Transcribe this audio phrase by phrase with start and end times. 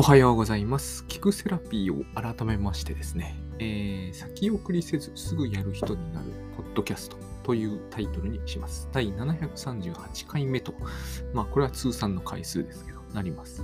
[0.00, 1.04] おはようございます。
[1.08, 6.26] 聞くセラピーを改めましてですね、えー先送りせずすぐやる人になる
[6.56, 8.88] ポッドキャストというタイトルにします。
[8.92, 10.72] 第738回目と、
[11.34, 13.62] まあこれは通算の回数ですけど、なります。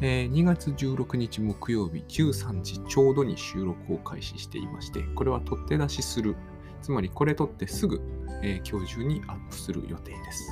[0.00, 6.36] えー2月16日木曜日13時ちょうどに収録を開始していまして、これは取って出しする、
[6.80, 8.00] つまりこれ取ってすぐ、
[8.44, 10.48] えー今日中にアップする予定です。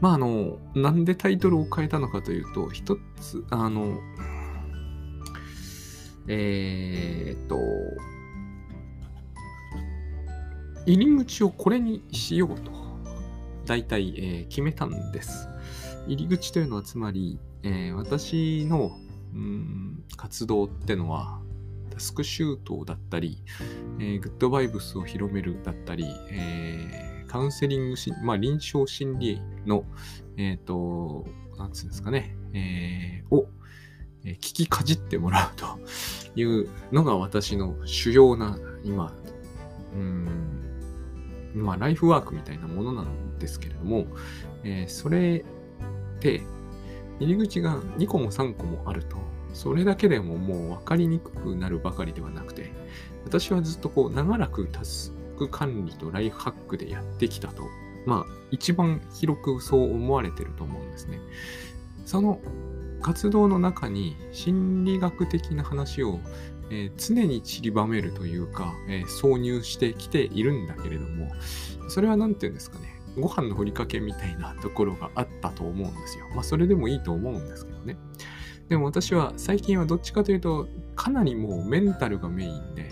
[0.00, 3.98] まああの、なんでタイトルを変えたのかというと、一つ、あの、
[6.28, 7.58] えーっと、
[10.86, 12.70] 入り口をこれにしようと、
[13.64, 15.48] 大体、えー決めたんです。
[16.06, 18.96] 入り口というのはつまり、えー私の
[19.34, 21.40] うん活動ってのは、
[21.90, 23.42] タスクシュートだったり、
[23.98, 29.84] えーグッドバイブスを広めるだったり、えーカウンセリングし、まあ、臨床心理の、
[30.36, 31.26] えっ、と、
[31.58, 33.48] なんつうんですかね、えーを、
[34.24, 35.66] えー聞きかじってもらうと
[36.34, 39.12] いうのが私の主要な、今、
[39.94, 40.36] うん、
[41.54, 44.06] まあ、ライフワークみたいなものなんですけれども、
[44.64, 45.44] えーそれ
[46.16, 46.42] って、
[47.18, 49.16] 入り口が2個も3個もあると、
[49.54, 52.72] それだけでももう分かりにくくなるばかりではなくて、
[53.24, 54.66] 私はずっとこう長らく
[55.36, 57.64] ク管理とライフハックでやってきたと、
[58.06, 61.20] まあ一番広くそう思われてると思うんですね。
[62.04, 62.40] その
[63.02, 66.20] 活動の中に心理学的な話を、
[66.70, 71.30] えー常に散りばめるというか、えー挿入してきているんだけれども、
[71.88, 76.26] それは何て言うんですかね、ご飯のふりかけみたいなところがあったと思うんですよ。
[76.34, 77.96] まあそれでもいいと思うんですけどね。
[78.68, 82.90] でも私は最近はどっちかというと、かなりもうメンタルがメインで、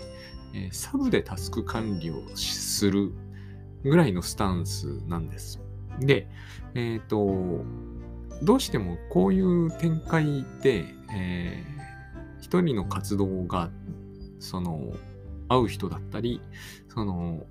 [0.55, 3.11] えサブでタスク管理をする
[3.83, 5.61] ぐらいのスタンスなんです。
[5.99, 6.27] で、
[6.73, 7.63] えっ、と、
[8.41, 11.75] どうしてもこういう展開で、えー
[12.41, 13.71] 一人の活動が、
[14.39, 14.93] その、
[15.49, 16.41] 会う人だったり、
[16.89, 17.43] その、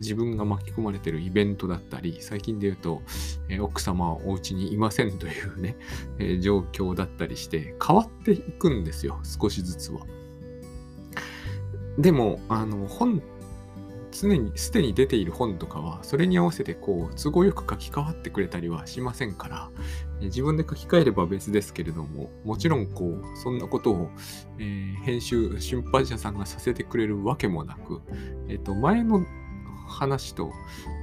[0.00, 3.02] 自分が巻き込まれてるイベントだったり、最近で言うと、
[3.48, 5.76] えー奥様はお家にいませんというね、
[6.18, 10.00] えー状況だったりして、変わっていくんですよ、少しずつは。
[11.98, 13.22] でも、あの、本、
[14.12, 19.70] 常に、すでに出ている本とかは、それに合わせて、こう、都合よく書き換わってくれたりはしませんから、
[20.20, 24.10] 自分で書き換えれば別ですけれども、もちろん、こう、そんなことを、
[24.58, 28.00] えー編集、出版社さんがさせてくれるわけもなく、
[28.48, 29.26] えっ、と、前の
[29.88, 30.52] 話と、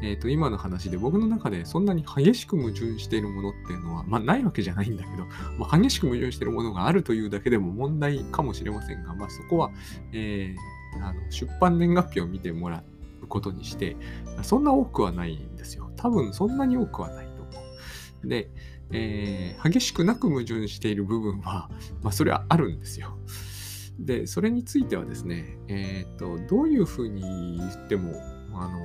[0.01, 5.25] えっ、と、今の話で僕の中でそんなに激しく矛盾しているものっていうのは、まあ、ないわけじゃないんだけど、
[5.57, 9.71] まあ、激しく矛盾しているものがあるというだけでも問題かもしれませんが、まあ、そこは、
[10.13, 12.83] えーあの出版年月日を見てもら
[13.21, 13.95] うことにして、
[14.43, 15.91] そんな多くはないんですよ。
[15.95, 17.51] 多分そんなに多くはないと思
[18.23, 18.27] う。
[18.27, 18.51] で、
[18.91, 21.69] えー激しくなく矛盾している部分は、
[22.01, 23.17] まあ、それはあるんですよ。
[23.99, 28.13] で、それについてはですね、えっ、と、どういうふうに言っても、
[28.53, 28.79] あの、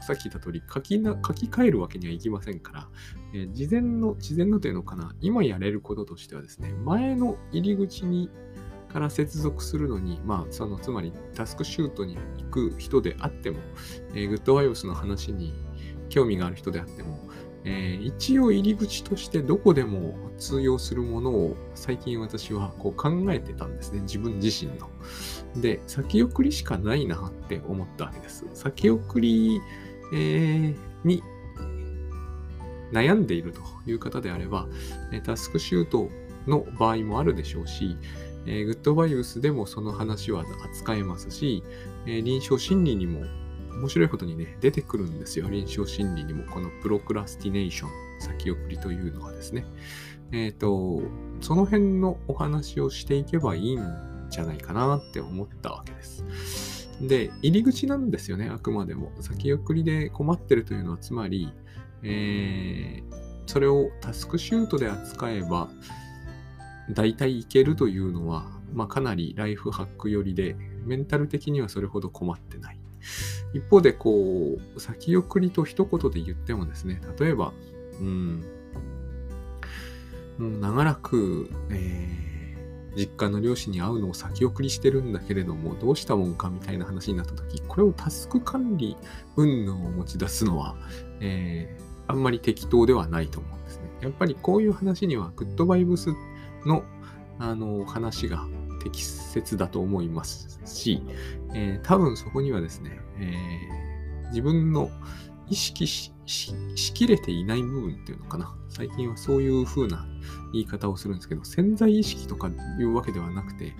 [0.00, 2.88] さっき言った通り書きな、書き換えるわけにはいきませんから、
[3.32, 8.30] えー事前の、事前のというのかな、今やれることとしてはですね、前の入り口に、
[8.88, 13.58] から接続するのに、まあ、その、つまりタスクシュートに行く人であっても、
[14.14, 15.54] えーグッドワイオスの話に
[16.08, 17.18] 興味がある人であっても、
[17.64, 24.00] えー一応入り口としてどこでも通用するものを最近私はこう考えてたんですね。
[24.00, 24.88] 自分自身の。
[25.60, 28.46] で、先送りしかないなって思ったわけです。
[28.54, 29.60] 先送り、
[30.14, 31.22] えーに
[32.92, 34.66] 悩んでいるという方であれば、
[35.24, 36.08] タスクシュート
[36.46, 37.96] の場合もあるでしょうし、
[38.48, 41.62] えーグッドバイウスでもその話は扱えますし、
[42.06, 43.20] えー臨床心理にも
[43.78, 45.48] 面白いことにね、出てくるんですよ。
[45.48, 49.64] 臨床心理にも、このプロクラスティネーション、先送りというのがですね。
[50.32, 51.00] えっ、と、
[51.40, 53.80] その辺のお話をしていけばいいん
[54.30, 56.88] じゃないかなって思ったわけです。
[57.00, 59.12] で、入り口なんですよね、あくまでも。
[59.20, 61.52] 先送りで困ってるというのは、つまり、
[62.02, 65.70] えーそれをタスクシュートで扱えば、
[66.90, 72.80] 大体いけるというのは、まあ、かなりライフハック寄りで、メンタル的にはそれほど困ってない。
[73.54, 77.52] 一方で、こう、先送りと一言で言ってもですね、例えば、
[78.00, 78.44] うん、
[80.38, 82.28] もう長らく、えー
[82.96, 88.96] 実家の両親に会うのを先送りしてるんだけれども、どうしたもんかみたいな話になった時、これをタスク管理
[89.36, 90.74] 云々を持ち出すのは、
[91.20, 93.82] えーあんまり適当ではないと思うんですね。
[94.00, 96.14] やっぱりこういう話には、グッドバイブスっ
[96.68, 96.84] の、
[97.40, 98.46] あの、話が
[98.82, 101.02] 適切だと思いますし、
[101.54, 103.88] えー多分そこにはですね、えー
[104.28, 104.90] 自分の
[105.48, 108.54] 意識しししきれていない部分っていうのかな。
[108.68, 110.06] 最近はそういう風な
[110.52, 113.74] 言い方をするんですけど、潜在意識とかいうわけではなくて、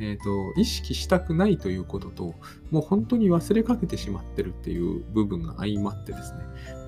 [0.00, 2.34] えーと、意識したくないということと、
[2.70, 6.34] もう本当に忘れかけてしまってるっていう部分が相まってです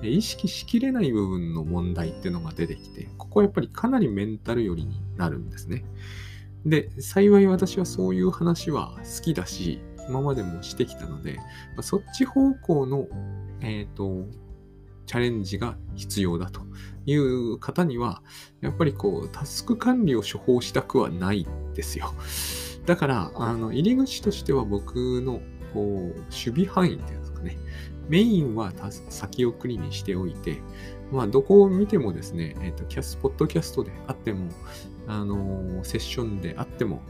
[0.01, 5.85] ね、意識しきれない部分の問題っていうのが出てきて、ここはやっぱりかなりメンタル寄りになるんですね。
[6.65, 11.39] で、幸い私はそういう話は好きだし、今までもしてきたので、
[11.81, 13.07] そっち方向の、
[13.61, 14.25] えっ、ー、と、
[15.05, 16.61] チャレンジが必要だと
[17.05, 18.21] いう方には、
[18.59, 22.13] やっぱりこう、タスク管理を処方したくはないですよ。
[22.87, 25.41] だから、あの、入り口としては僕の、
[25.73, 27.57] こう、守備範囲っていうんですかね。
[28.07, 28.71] メインは
[29.09, 30.61] 先送りにしておいて、
[31.11, 34.49] まあ、どこを見てもですね、えっ、ー、と、キャス、ポッドキャストであっても、
[35.09, 37.01] あのセッションであっても、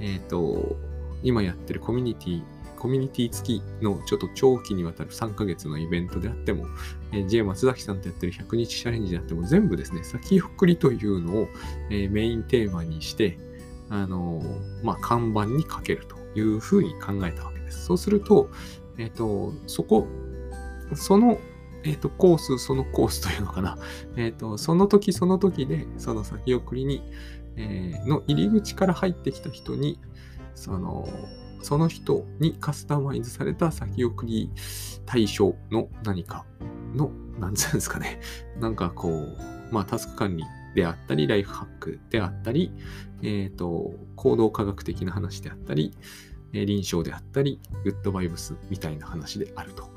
[0.00, 0.76] えっ、ー、と、
[1.22, 2.42] 今やってるコミュニティ、
[2.78, 6.66] コミュニティ付きのちょっと長期にわたる3ヶ月のイベントであっても、
[7.12, 11.48] えー、J 松崎さんとやってる100日チャレンジであっても、全部ですね、先送りというのを、
[11.90, 13.38] えー、メインテーマにして、
[13.94, 14.40] あの
[14.82, 17.84] まあ、看板にかけるというふうに考えたわけです。
[17.84, 18.48] そうすると、
[18.96, 20.06] えっ、ー、と、そこ、
[20.94, 21.38] その、
[21.84, 23.76] えっ、ー、と、コース、そのコースというのかな。
[24.16, 27.02] えっ、ー、と、その時その時で、その先送りに、
[27.56, 30.00] え、の入り口から入ってきた人に、
[30.54, 31.06] その、
[31.60, 34.50] その人にカスタマイズされた先送り
[35.04, 36.46] 対象の何か
[36.94, 38.20] の、なんつうんですかね。
[38.58, 39.38] なんかこう、
[39.70, 42.72] まあ、タスク管理であったり、ライフハックであったり、
[43.22, 45.94] えっ、ー、と、行動科学的な話であったり、
[46.52, 49.90] え臨床であったり、グッドバイブスみたいな話であると。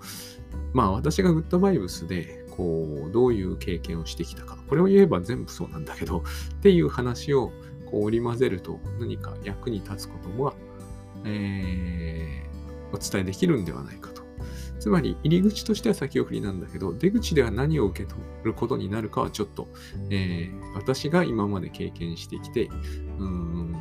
[0.73, 4.57] まあ私がグッドバイブスで、こう、どういう経験をしてきたか。
[4.67, 6.23] これを言えば全部そうなんだけど、っ
[6.61, 7.51] ていう話を
[7.85, 10.53] こう織り交ぜると何か役に立つことも、
[11.23, 14.14] えー、お伝えできるんではないかと。
[14.85, 19.67] つまり、入り口としては先送りなんだけど、出口では何を受け取ることになるかはちょっと、
[20.11, 22.69] えー、私が今まで経験してきて、
[23.17, 23.75] うん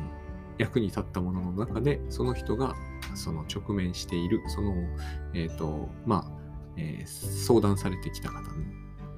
[0.57, 2.73] 役に立ったものの中で、その人が
[3.13, 4.73] その直面している、その、
[5.35, 6.31] えっ、ー、と、まあ、
[6.75, 8.41] えー、相談されてきた方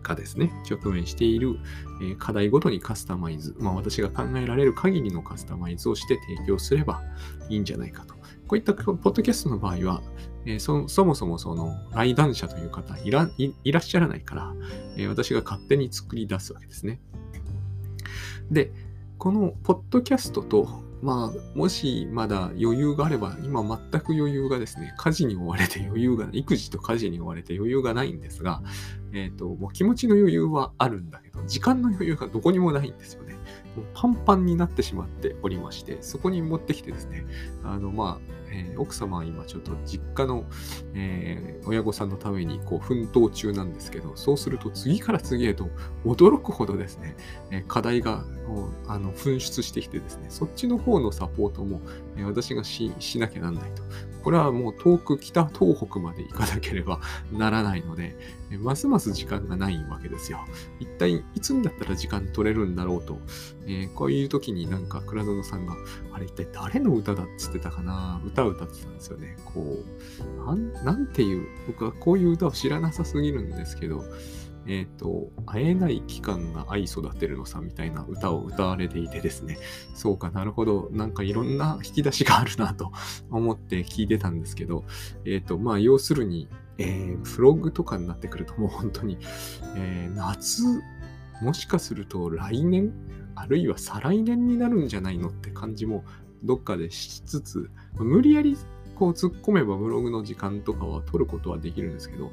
[0.04, 1.58] がですね、直面している、
[2.02, 7.02] えー、課題ごとにカスタマイズ、まあ私が考えられる限りのカスタマイズをして提供すれば
[7.48, 8.18] いいんじゃないかと。
[8.48, 10.02] こういったポッドキャストの場合は、
[10.48, 14.54] えー、そそもそもその来談者という方いらいらっしゃらないから、
[14.96, 17.02] えー、私が勝手に作り出すわけですね。
[18.50, 18.72] で、
[19.18, 20.70] このポッドキャストと、
[21.02, 28.64] まあ、もしまだ余裕があれば、今全く余裕がですね、家事に追われて余裕が、育児と家事に追われて余裕がないんですが、
[29.12, 33.36] えっ、ー、と、もう気持ちの余裕はあるんだけど、時間の余裕がどこにもないんですよね。
[33.94, 37.26] パンパンになってしまっておりまして、そこに持ってきてですね、
[37.64, 40.46] あの、まあ、えー、奥様は今ちょっと実家の、
[40.94, 45.70] えー、親御さんのためにこう奮闘中なんですけど、そうすると次から次へと
[46.06, 47.16] 驚くほどですね、
[47.52, 48.26] え、課題が
[48.88, 51.82] あの噴出してきてですね、そっちの方のサポートも、
[52.16, 53.84] え私がしなきゃなんないと。
[54.28, 57.00] これはもう遠く北東北まで行かなければ
[57.32, 58.18] ならないので、
[58.60, 60.40] ますます時間がないわけですよ。
[60.82, 63.22] 一体いつになったら時間取れるんだろうと、
[63.66, 65.78] えー、こういう時になんか倉園さんが、
[66.12, 67.24] あれ一体誰の歌だ？
[67.24, 69.38] っつってたかな歌を歌ってたんですよね。
[69.46, 69.82] こ
[70.44, 74.04] う、なんなんていう、僕はこういう歌を知らなさすぎるんですけど、
[74.68, 79.58] えっ、ー、と、会えない期間が愛育てるのさみたいな歌を歌われていてですね、
[79.96, 82.92] そうかなるほど、なんかいろんな引き出しがあるなと
[83.32, 84.84] 思って聞いてたんですけど、
[85.26, 89.18] えっ、ー、と、まあ、要するに、えー、フログとかになってくるともう本当に、
[89.76, 90.64] えー、夏、
[91.42, 92.94] もしかすると来年、
[93.36, 96.04] あるいは再来年になるんじゃないのって感じも
[96.44, 98.58] どっかでしつつ、無理やり
[98.98, 102.32] こう突っ込めばブログの時間とかは取ることはできるんですけど、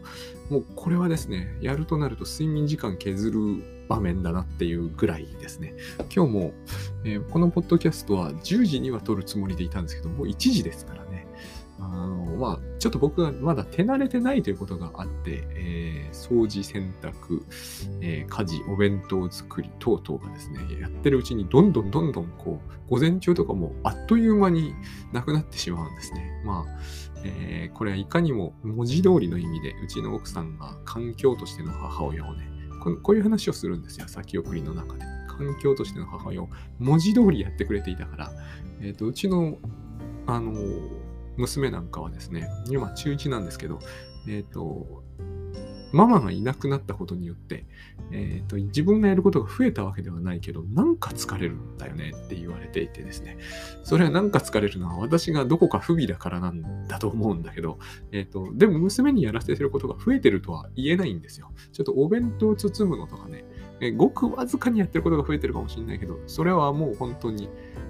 [0.48, 5.74] もうこれはですね、やるとなると睡眠時間削る場面だなっていうぐらいですね。
[6.14, 6.52] 今日も、
[7.04, 11.03] えー、このポッドキャストは10時には撮るつもりでいたんですけど、もう1時ですから。
[11.92, 17.42] あの、まあ、ちょっと僕がまだ手慣れてないということがあって、えー、掃除、洗濯、
[18.00, 24.74] えー、家事、お弁当作り等々がですね、やってるうちにどんどんどんどんこう、午前中とかもあっという間に
[25.12, 26.42] なくなってしまうんですね。
[26.44, 26.80] まあ、
[27.24, 32.48] えー、これはいかにも文字通りの意味で、うちの奥さんが環境としての母親をね、
[32.82, 35.04] ここういう話をするんですよ、先送りの中で。
[35.26, 36.48] 環境としての母親を
[36.78, 38.32] 文字通りやってくれていたから、
[38.80, 39.58] えっ、ー、と、うちの、
[40.26, 40.52] あの
[41.36, 43.78] 娘なんかはですね、今中1なんですけど、
[44.26, 45.04] えっ、ー、と、
[45.94, 47.66] ママがいなくなったことによって、
[48.10, 53.38] えーと、自分がやることが増えたわけではないけど、なんか疲れるんだよねって言われていてですね、
[53.84, 57.78] それはなんか疲れるのは私がどこか不備だからなんだと思うんだけど、
[58.10, 61.52] えーと、でも娘にやらせてることが増えてるとは言えないんですよ。
[61.72, 63.44] ちょっとお弁当包むのとかね、
[63.80, 67.48] えー、ごくわずかにやってることが増えてるかもしれないけど、それはもう本当に、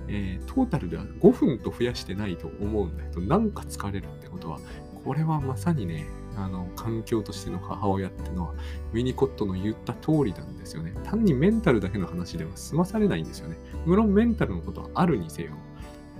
[0.08, 4.58] えー、トータルでは5分と増やしてないと思うんだけど、なんか疲れるってことは、
[5.04, 6.06] これはまさにね、
[6.36, 8.54] あの、環境としての母親ってのは、
[8.92, 10.94] ウィニコットの言った通りなんですよね。
[11.04, 13.56] 単にメンタルだけの話では済まされないんですよね。
[13.86, 15.52] 無論メンタルのことはあるにせよ。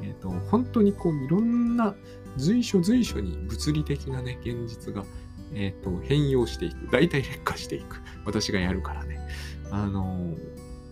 [0.03, 1.95] えっ、ー、と、本当にこう、いろんな
[2.37, 5.05] 随所随所に物理的なね、現実が、
[5.55, 6.91] えっ、ー、と、変容していく。
[6.91, 8.00] 大体劣化していく。
[8.25, 9.21] 私がやるからね。
[9.71, 10.35] あの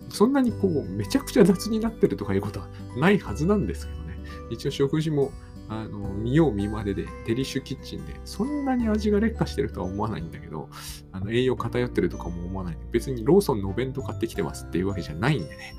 [0.09, 2.67] そんなにこう、めちゃくちゃ雑になってるとかいうことは
[2.97, 4.17] ないはずなんですけどね。
[4.49, 5.31] 一応食事も
[5.69, 10.69] あの、見よう見までで、デリッシュキッチンで、そんなに味が劣化してるとは思わないんだけど、
[11.11, 12.77] あの栄養偏ってるとかも思わない。
[12.91, 15.75] 別にローソンのお弁当買ってきてますっていうわけじゃないんでね、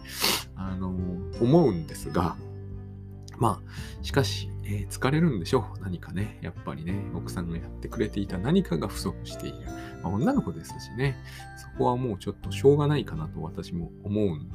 [0.57, 0.89] あの、
[1.41, 2.37] 思うんですが、
[3.39, 5.83] まあ、しかし、えー、疲れるんでしょう。
[5.83, 6.39] 何かね。
[6.43, 9.59] やっぱりね、奥さんがやってくれていた何かが不足している。
[10.03, 11.17] まあ、女の子ですしね、
[11.57, 14.51] そこはもうちょっとしょうがないかなと私も思うん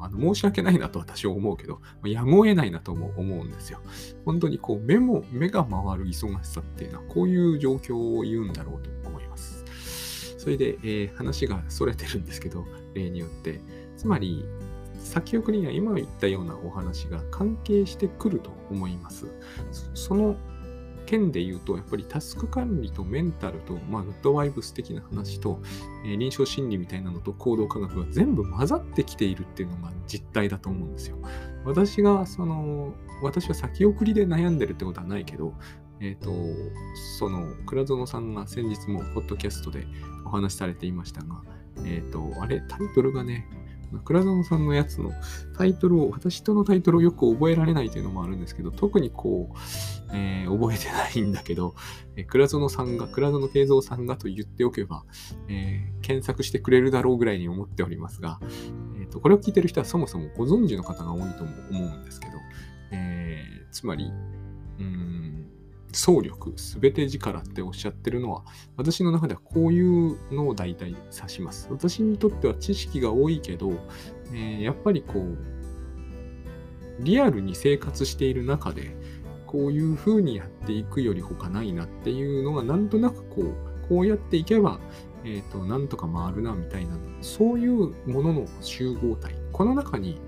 [0.00, 3.80] あの申し訳ないなと私は思うけど、やむを得ないなとも思うんですよ。
[4.24, 9.64] 本当にこう目も、目が回る忙しさっていうのはこういう状況を言うんだろうと思います。
[10.38, 13.60] それで、えー、話が逸れてるんですけど、例によって。
[13.96, 14.44] つまり、
[14.98, 19.26] 先送りには今言ったようなお話が関係してくると思います。
[19.94, 20.36] その
[21.08, 25.62] 件で言うと、やっぱりタスク管理とメンタルと、まあ、グッドワイブス的な話と、
[26.04, 31.16] えー、臨床心理みたいなのと行動科学が全部混ざってきているっていうのが実態だと思うんですよ。
[31.64, 35.54] 私が、その、私は先送りで悩んでるってことはないけど、
[36.00, 36.30] えっ、ー、と、
[37.18, 39.86] その、倉園さんが先日もポッドキャストで
[40.26, 41.42] お話しされていましたが、
[41.84, 43.48] えっ、ー、と、あれ、タイトルがね、
[44.04, 45.12] 倉園さんのやつの
[45.56, 49.56] タイトルを、私とのタイトルをよく覚えられないというのもあるんですけど、特にこう、
[50.12, 51.74] えー、覚えてないんだけど、
[52.16, 55.04] えー、倉園さんが、倉園慶三さんがと言っておけば、
[55.48, 58.40] えー、検索してくれるだろうぐらいに思っておりますが、
[59.00, 62.32] えーと、これを聞いてる人はそもそもご存知の方が多いとも思うんですけど、
[62.92, 64.10] えー、つまり、
[64.78, 65.46] うん、
[65.92, 68.44] 総力、すべて力っておっしゃってるのは、
[68.76, 71.68] 私の中ではこういうのを大体指します。
[71.70, 73.72] 私にとっては知識が多いけど、
[74.32, 75.36] えー、やっぱりこう、
[77.00, 78.96] リアルに生活している中で、
[79.46, 84.78] こういう風にやっていくより他ないなっていうのがなんとなくこう、こうやっていけば、
[85.24, 89.34] えっ、ー、と、なんとか回るなみたいな、そういうものの集合体。
[89.52, 90.20] この中に、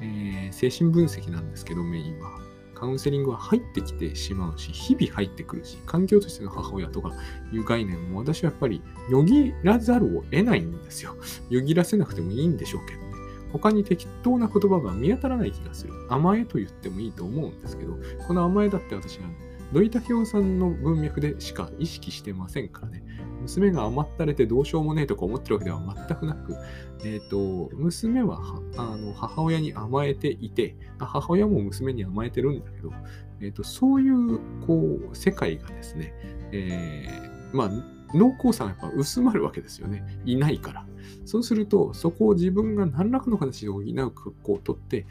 [0.00, 2.45] えー、精神分析なんですけど、メインは。
[2.78, 7.10] カウンセリングは入ってきてしまうし、日々入ってくるし、環境としての母親とか
[7.50, 11.16] いう概念も私はやっぱりよぎらざるを得ないんですよ。
[11.48, 13.06] よぎらせなくてもいいんでしょうけどね。
[13.50, 15.94] 他に適当な言葉が見当たらない気がする。
[16.10, 19.24] 甘えと言ってもいいと思うんですけど、この甘えだって私は
[19.72, 23.02] 土井武雄さんの文脈でしか意識してませんからね。
[23.46, 26.56] 娘が甘ったれてどうしようもねえとか思ってるわけでは全くなく、
[27.04, 28.40] えっ、ー、と、娘は
[28.76, 32.92] あの母親に甘えていて、母親も娘に甘えてるんだけど、
[33.40, 36.12] えっ、ー、と、そういう、こう、世界がですね、
[36.52, 37.70] えー、まあ、
[38.14, 40.04] 濃厚さがやっぱ薄まるわけですよね。
[40.24, 40.86] いないから。
[41.24, 45.06] そうすると、そこを自分が何らかの形で補う格好をとって、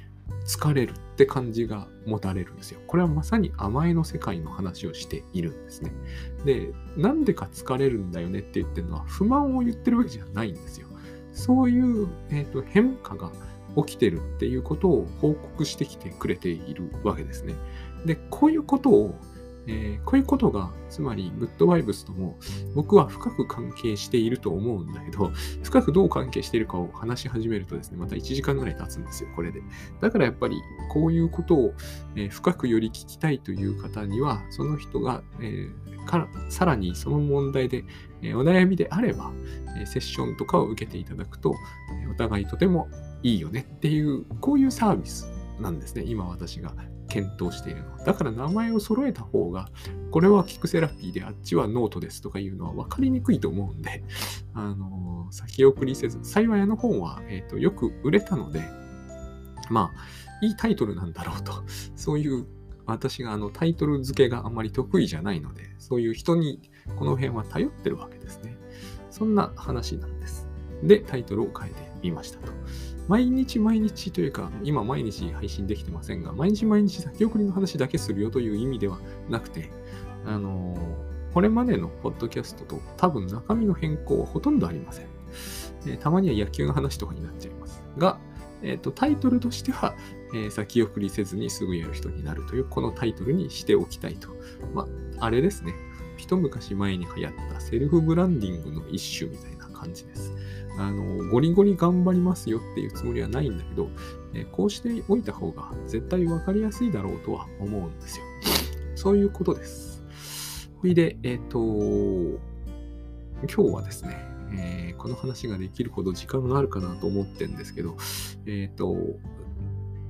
[0.45, 2.79] 疲れるって感じが持たれるんですよ。
[2.87, 5.91] これはまさに甘えの世界の話をしているんですね。
[6.45, 10.87] で、なんでか疲れるんだよねって言ってるのは不満を言ってるわけじゃないんですよ。
[11.33, 13.31] そういう、えーと、変化が
[13.75, 17.55] 起きてるっていうことを報告してきてくれているわけですね。
[18.05, 19.19] で、こういうことを
[19.67, 22.37] えー、こういうことが、つまりグッドバイブスとも
[22.75, 25.31] 僕は深く関係していると思うんだけど、
[25.63, 29.61] 深くどう関係しているかを話し始めるとですね、また1時間ぐらい経つんですよ、これで。
[30.01, 31.73] だからやっぱりこういうことを、
[32.15, 35.69] え、深くより聞きたいという方には、その人が、え、
[36.05, 37.83] からさらにその問題で、
[38.21, 39.31] えお悩みであれば、
[39.81, 41.55] えセッションとかを受けていただくと、
[42.03, 42.87] えお互いとても
[43.23, 45.27] いいよねっていう、こういうサービス
[45.59, 46.73] なんですね、今私が
[47.15, 47.97] 検討しているの。
[48.03, 49.69] だから名前を揃えた方が、
[50.11, 54.03] これはキクセラピーであっちはノートですとかいうのは分かりにくいと思うんで、
[54.53, 58.69] あの先送りせず、幸いあの本は、えーと、よく売れたので、
[59.69, 61.53] まあ、いいタイトルなんだろうと、
[61.95, 62.45] そういう
[62.85, 68.57] 私があのタイトル付けがあんまり得意じゃないので、そういう人にこの辺は頼ってるわけですね。
[69.09, 70.49] そんな話なんです。
[70.83, 72.51] で、タイトルを変えてみましたと。
[73.07, 79.69] 毎日毎日というか、今毎日配信できてませんが、毎日毎日先送りの話だけするよという意味ではなくて、
[80.25, 80.75] あの
[81.33, 85.07] これまでのポッドキャストと多分中身の変更はほとんどありません。
[85.85, 87.83] えー、たまには野球の話とかになっちゃいます。
[87.97, 88.17] が、
[88.61, 89.95] えーと、タイトルとしては、
[90.33, 94.29] えー、先送りせずにすぐやる人になるという、このタイトルにしておきたいと。
[94.73, 94.87] ま
[95.19, 95.73] あ、あれですね。
[96.17, 100.33] 一昔前に流行ったセルフブランディングの一種みたいな感じです。
[100.77, 103.89] あの、ゴリゴリ頑張りますよっていうつもりはないんだけど、
[104.33, 108.25] え、こうしておいた方が絶対分かりやすいだろうとは思うんですよ。
[108.95, 110.03] そういうことです。
[110.81, 111.59] ほいで、えっ、ー、と、
[113.43, 117.97] 今日はですね、えー、この話ができるほど時間があるかなと思ってんですけど、
[118.45, 118.95] えっ、ー、と、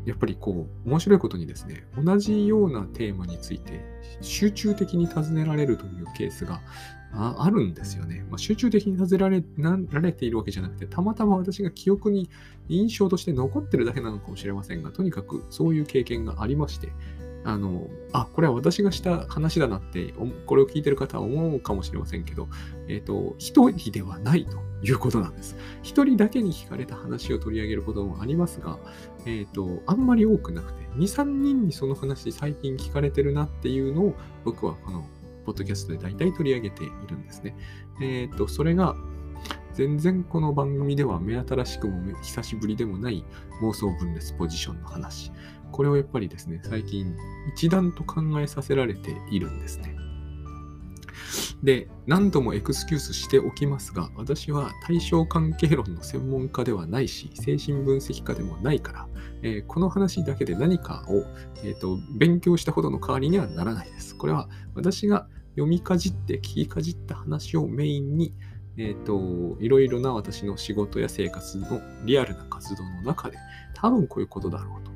[0.05, 3.83] やっぱりこう、面白いことにですね、同じようなテーマについて
[4.21, 6.62] 集中的に尋ねられるというケースが
[7.12, 8.25] あるんですよね。
[8.29, 9.43] まあ、集中的に尋ねられ
[9.89, 12.29] られているわけじゃなくて、たまたま私が記憶に
[12.69, 16.91] 印象として残ってるだけなのかもしれませんが、とにかくそういう経験がありまして、
[17.43, 20.13] あの、あ、これは私がした話だなって、
[20.45, 22.47] これを聞いてる方は思うかもしれませんけど、
[22.88, 25.55] えっ、ー、と、一人ではないということなんです。
[25.84, 28.77] 一人だけに聞かれた話を取り上げることもありますが、
[29.25, 35.08] えっ、ー、と、あんまり多くなくて、2、3人にその話最近聞かれてるなっていうのを、僕はこの
[35.46, 37.55] ポッドキャストで大体取り上げているんですね。
[38.01, 38.96] えっ、ー、と、それが、
[39.74, 43.25] 全然この番組では目新しくも久しぶりでもない
[43.62, 45.34] 妄想分裂ポジションの話。
[45.74, 47.13] これをやっぱりですね、最近
[47.53, 49.94] 一段と考えさせられているんですね。
[51.63, 59.07] で、何度もエクスキュースしておきますが、私は対象関係論の専門家ではないし、精神分析家でもないから、
[59.41, 61.24] えー、この話だけで何かを、
[61.63, 64.15] えーと、勉強したほどの代わりにはならないです。
[64.15, 68.34] これは私が読みかじって聞きかじった話をメインに、
[68.77, 73.38] えっ、ー、と、いろいろな私の仕事や生活のリアルな活動の中で、
[73.74, 74.91] 多分こういうことだろうと。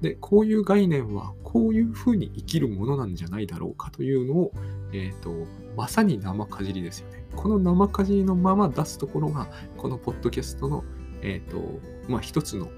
[0.00, 4.52] で、こういう概念はこういうふうに生きるものなんじゃないだろうかというのを、
[4.94, 5.46] えっ、ー、と、
[5.76, 7.24] まさに生かじりですよね。
[7.34, 10.84] この生かじりのまま出すところが、このポッドキャストの、
[11.20, 12.70] えっ、ー、と、まあ、一つの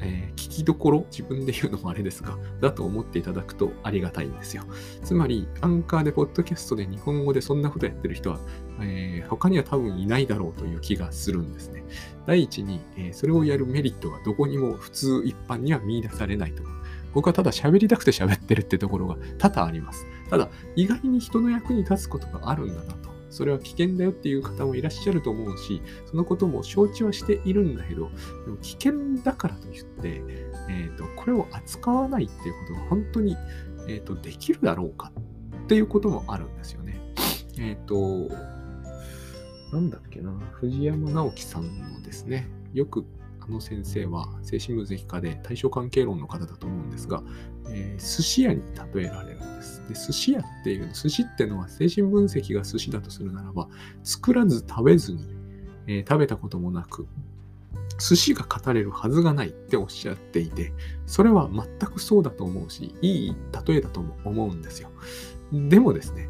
[0.00, 4.64] えー、聞きどころ、自分で言うのもあれですが、だと思っていただくとありがたいんですよ。
[5.02, 8.38] つまり、アンカーで、ポッドキャストで日本語でそんなことやってる人は、
[8.80, 11.84] えー、他には多分いないだろうという気がするんですね。
[12.26, 16.74] 第一に、えー、それをやるメリットがどこにも普通一般には見出されないと思う。
[17.14, 20.04] 僕はただ喋りたくて喋ってるってところが多々あります。
[20.30, 23.14] ただ、意外に人の役に立つことがあるんだなと。
[23.30, 28.10] それは危険だよっていう方もいらっしゃると思うし、そのことも承知はしているんだけど、
[28.44, 28.92] でも危険
[29.24, 30.22] だからといって、
[30.70, 33.36] えーと、これを扱わないっていうことが本当に、
[33.88, 35.10] えーと、できるだろうか
[35.64, 37.00] っていうこともあるんですよね。
[37.58, 38.32] えっ、ー、と、
[39.72, 43.04] なんだっけな、藤山直樹さんのですね、よく
[43.40, 47.22] あの先生は精神分析家で対象関係論の方だと思うんですが、
[47.68, 48.62] えー、寿司屋に
[48.94, 49.82] 例えられるんです。
[49.88, 53.68] で寿司屋っていう、寿司ってのは精神分析が寿司だとするならば、
[54.02, 55.26] 作らず食べずに、
[55.86, 57.06] えー、食べたこともなく、
[57.98, 60.72] 寿司が語れるはずがないっておっしゃっていて、
[61.06, 64.90] それは全くそうだと思うし、いい例えだと思うんですよ。
[65.52, 66.28] でもですね、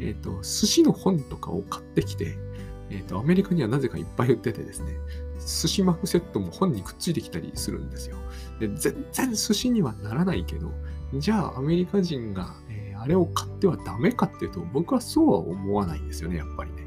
[0.00, 2.36] え、ー、と、寿司の本とかを買ってきて、
[2.90, 4.96] え、ー、と、アメリカにはなぜかいっぱい売っててですね、
[5.46, 8.16] 寿司マフセットも本にくっついてきたりするんですよ。
[8.60, 10.70] で全然寿司にはならないけど、
[11.14, 16.86] じゃあアメリカ人が、えー、あれを買ってはダメかっていうと、僕はそうは思わないんですよね、やっぱりね。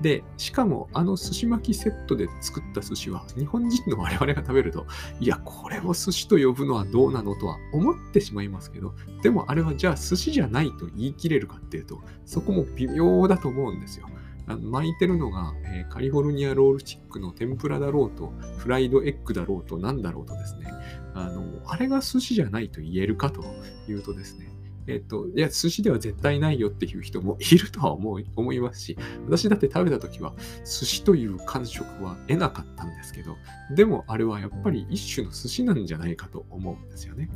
[0.00, 4.86] で、しかもあの寿司巻きセットで作った寿司は、日本人の我々が食べると、
[5.20, 14.08] いや、これを寿司と呼ぶのはどうなのとは思ってしまいますけど、でもあれはじゃあ寿司じゃないと言い切れるかっていうと、そこも微妙だと思うんですよ。
[14.56, 20.72] 巻いてるのが、えー、カリフォルニアロールチックの天ぷらだろうと、フライドエッグだろうと、なんだろうとですね、
[21.14, 23.42] あの、あれが寿司じゃないと言えるかと
[23.88, 24.50] いうとですね、
[24.86, 30.34] えっ、と、いや、寿司では絶対ないよっていう人もいるとは思い 思いますし、私だって食べた時は
[30.64, 33.36] 寿司という感触は得なかったんですけど、
[33.74, 37.30] でもあれはやっぱり一種の寿司なんじゃないかと思うんですよね。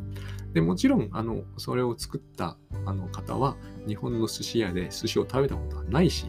[0.52, 6.26] でもちろん、あの、それを作ったあの方は、日本の寿司屋で寿司を食べたことはないし、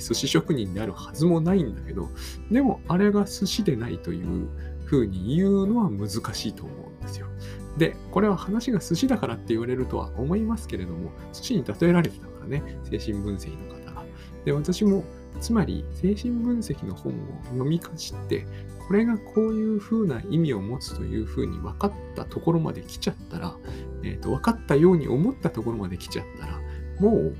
[0.00, 2.10] 寿司職人であるはずもないんだけど、
[2.50, 4.48] でもあれが寿司でないという
[4.84, 7.26] ふうに言うのは難しいと思うんですよ。
[7.78, 14.04] で、これは話が寿司だからって言われるとは思いますけれども、寿司に例えられてたからね、精神分析の方が。
[14.44, 15.04] で、私も、
[15.40, 18.46] つまり精神分析の本を読みかじって、
[18.86, 23.56] これがこういうふうな意味を持つというふうに分かったところまで来ちゃったら、
[24.02, 26.60] えっ、ー、と、分かったように思ったところまで来ちゃったら、
[27.00, 27.36] もう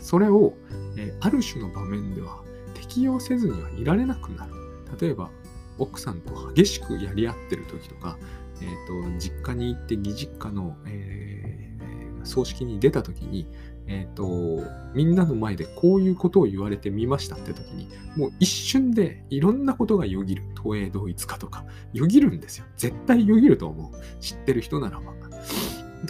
[0.00, 0.54] それを、
[0.96, 2.42] えある種の場面では
[2.74, 4.52] 適用せずにはいられなくなる。
[5.00, 5.30] 例えば、
[5.78, 8.16] 奥さんと激しくやり合ってる時とか、
[8.60, 13.48] えーと、実家に行って義実家の、えー、葬式に出た時に、
[13.86, 14.62] えっ、と、
[14.94, 20.42] みんなの前でこういうことを言われてみましたって時に、もう一瞬でいろんなことがよぎる。
[20.62, 22.64] 東映同一化とか、よぎるんですよ。
[22.76, 24.20] 絶対よぎると思う。
[24.20, 25.12] 知ってる人ならば。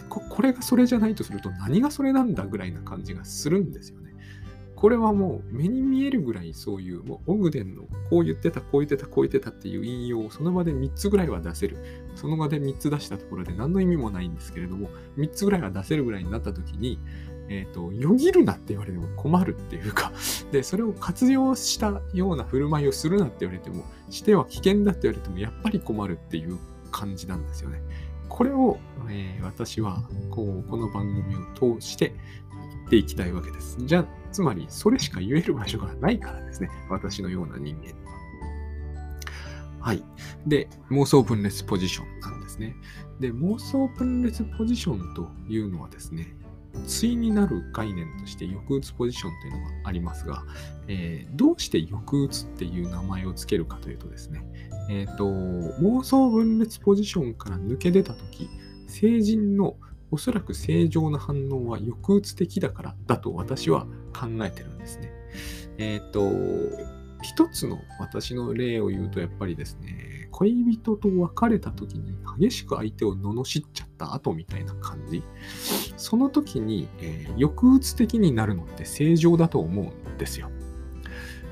[0.08, 3.98] ここれがそれじゃないとすると何がそれなんだぐらいな感じがするんですよ。
[4.84, 11.78] これはもう目に見えるぐらいそういう、もうオグデンのこう言ってた、こう言ってた、こう言ってたっていう引用をその場で3つぐらいは出せる。
[12.16, 16.98] その場で3つ出したところで何の意味もないんですけれども、3つぐらいは出せるぐらいになった時に、
[17.48, 20.12] えっ、ー、と、よぎるなって言われても困るっていうか、
[20.52, 26.58] で、それを活用したような振る舞いをするなって言われても、しては危険だって言われても、やっぱり困るっていう
[26.90, 27.80] 感じなんですよね。
[28.28, 32.14] これを、えー、私はこうこの番組を通して
[32.94, 33.76] っていきたいわけです。
[33.80, 36.70] じゃあ、つまりそれしか言える場所がないからですね。
[36.88, 37.92] 私のような人間。
[39.80, 40.02] はい。
[40.46, 42.76] で、妄想分裂ポジションなんですね。
[43.20, 46.36] で、妄想分裂ポジションというのはですね、
[46.86, 50.44] 対になる概念として抑うつポジションというのがありますが、
[50.88, 54.44] えー、どうして抑うつっていう名前をつけるかというとですね、
[54.90, 58.48] えっ、ー、と、妄想分裂ポジションから抜け出たとき、
[58.86, 59.76] 成人の
[60.10, 65.12] おそらく正常な反応は抑うつ的だからだと私は考えてるんですね。
[65.78, 66.30] えっ、ー、と、
[67.22, 75.22] 一つの私の例を言うとやっぱりですね、恋人と別れた時に激しく相手を罵っちゃった後みたいな感じ。
[75.96, 80.50] その時に、えー、抑うつ的になるのって正常だと思うんですよ。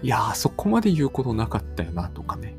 [0.03, 2.57] いやー、そこまで言うことなかったよなとかね。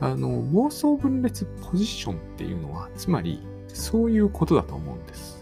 [0.00, 5.33] あの、妄想分裂ポジションっていうのは、つまり、そういうことだと思うんです。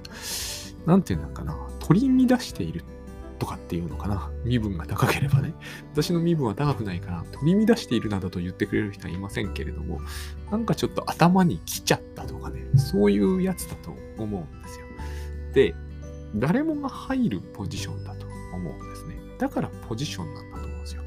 [0.86, 1.56] なんていうのかな。
[1.80, 2.84] 取り乱している
[3.38, 4.30] とかっていうのかな。
[4.44, 5.54] 身分が高ければね。
[5.92, 10.00] 私の身分は高くないから、取り乱しているなどと言ってくれる人はいませんけれども、
[10.50, 12.62] なんかちょっと頭に来ちゃったとかね。
[12.76, 14.86] そういうやつだと思うんですよ。
[15.54, 15.74] で、
[16.36, 19.16] 誰もが入るポジションだと思うんですね。
[19.38, 21.02] だからポジションなんだと思うんですよ。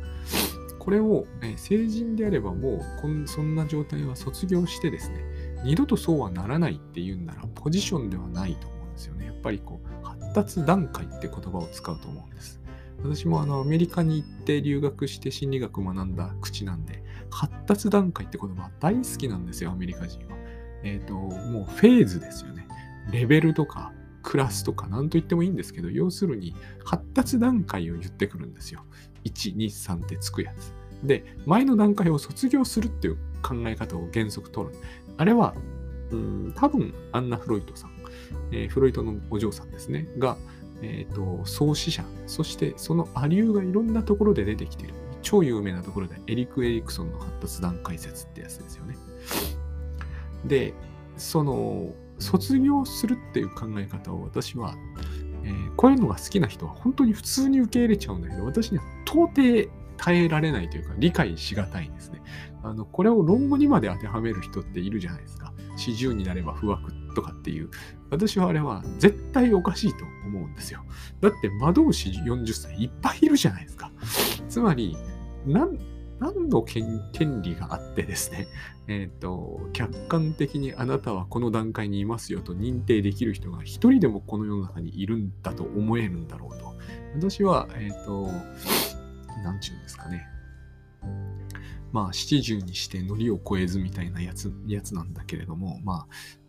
[0.77, 5.23] これを、え成人であればもうこんそんな状態は卒業してですね、
[5.63, 8.67] 二度とそうはならないっていうんならポジションではないと
[9.45, 12.59] ぱりこう発達段階って言葉を使うと思うんです。
[13.03, 20.35] 私もあのアメリカに行って留学して心理学を学んだ口なんで、発達段階って言葉大好きなんですよ、アメリカ人は。
[20.83, 22.67] えっ、ー、と、もうフェーズですよね。
[23.11, 28.83] レベルとかクラスとか何と言ってもいいんですけど、要するに発達段階を言ってくるんですよ。
[29.25, 30.73] 1、2、3ってつくやつ。
[31.05, 34.75] で、前の段階を卒業するっていう考え方を原則取る。
[35.17, 35.53] あれは、
[36.11, 37.94] うん多分アンナ・フロイトさん、
[38.55, 40.37] えー、フロイトのお嬢さんですね、が、
[40.81, 44.93] え、ー、と、創始者、そしてそのアリューがいろんなところで出てきてる。
[45.21, 48.95] 超有名なところでエリック・エリクソンの発達段階説ってやつですよね。
[50.45, 50.73] で、
[51.17, 54.75] その、卒業するっていう考え方を私は、
[55.43, 62.21] えー、こういうのが好きな人は本当に普通に受け入れちゃうんだけど、私には到底耐えられないというか、理解しがたいんですね。
[62.63, 65.53] あの、これを論語にまで当てはめる人っているじゃないですか。
[65.77, 67.69] 四十になれば不惑とかっていう。
[68.15, 70.83] 私はあれは絶対おかしいと思うんですよ。
[71.21, 73.91] だって魔導士40歳いっぱいいるじゃないですか。
[74.49, 74.97] つまり、
[75.45, 75.77] 何
[76.49, 78.47] の権利があってですね、
[78.87, 86.75] えっ、ー、と、客観的にあなたはこの段階にいますよと認定できる人が一人でもこの世の中にいるんだと思えるんだろうと。
[87.15, 88.27] 私は、えっ、ー、と、
[89.43, 90.27] なんちゅうんですかね。
[91.91, 96.07] まあ、七十にして糊を超えずみたいなやつ、やつなんだけれども、まあ、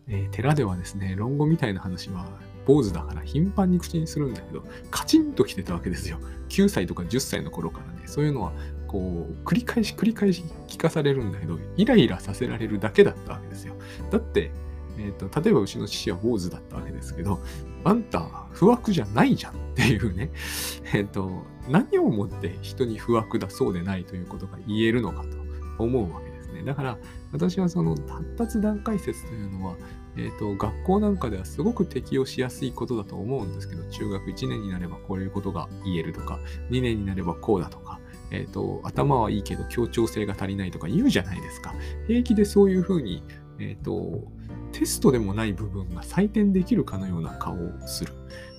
[0.09, 2.25] えー、寺ではですね、論語みたいな話は、
[2.65, 6.19] 坊主だから頻繁に口にするんだけど、カチンと来てたわけですよ。
[6.49, 8.51] 9歳とか10歳の頃からね、そういうのは、
[8.87, 13.75] こう、繰り返し繰り返し聞かされるんだけど、イライラさせられるだけだったわけですよ。
[14.11, 14.51] だって、
[14.97, 17.39] えーと、例えばうちの父は坊主だったわけですけど、
[17.83, 20.31] あんた不惑じゃないじゃんっていうね、
[20.93, 26.63] えっ、ー、と、何をもって人に不惑だそうでないということが言えるのかと思うわけですね。
[26.63, 26.97] だから
[27.31, 29.75] 私はその発達段階説というのは、
[30.17, 36.39] えーと、学校なんかではすごく適用しやすいことだと思うんですけど、中学1年になればこういうことが言えるとか、
[36.71, 37.99] 2年になればこうだとか、
[38.31, 41.73] え、ー、と、頭はいいけど協調性が足りないとか言うじゃないですか。
[42.07, 43.23] 平気でそういうふうに、
[43.59, 44.23] えっ、ー、と、
[44.71, 48.13] テストでもない部分が採点できるかのような顔をする。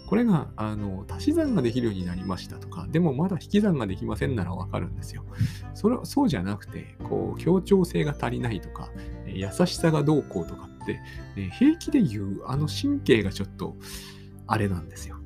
[0.09, 5.23] これが、あの、足し算ができるようになりましたとか、でもまだ引き算ができませんならわかるんですよ。
[5.75, 8.91] それそうじゃなくて、こう、協調性が足りないとか、
[9.27, 13.77] 優しさがどうこうとかって、平気で言う、あの神経がちょっと、
[14.47, 15.17] あれなんですよ。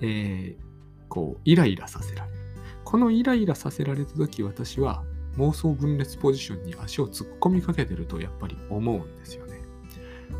[0.00, 2.36] えー、こう、イライラさせられる。
[2.84, 5.02] このイライラさせられた時、私は
[5.38, 9.60] 妄想分裂ポジションに足を突っ込みかけてるとやっぱり思うんですよね。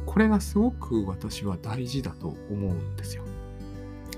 [0.04, 3.24] これがすごく私は大事だと思うんですよ。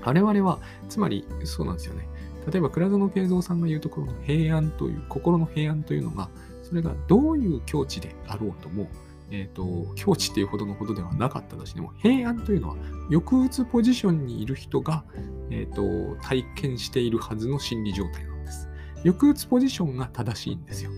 [0.03, 2.07] 我々は、つまりそうなんですよね。
[2.49, 6.29] 例えば、倉園慶三さんが言うところの平安という、心の平安というのが、
[6.63, 8.87] それがどういう境地であろうとも、
[9.31, 12.75] えっ、ー、と、境地っていうほどのことではなかったとしても、平安というのは、
[13.09, 15.03] 抑うつポジションにいる人が、
[15.49, 18.69] え、ー、と、体験しているはずの心理状態なんです。
[19.03, 20.91] 抑うつポジションが正しいんですよ。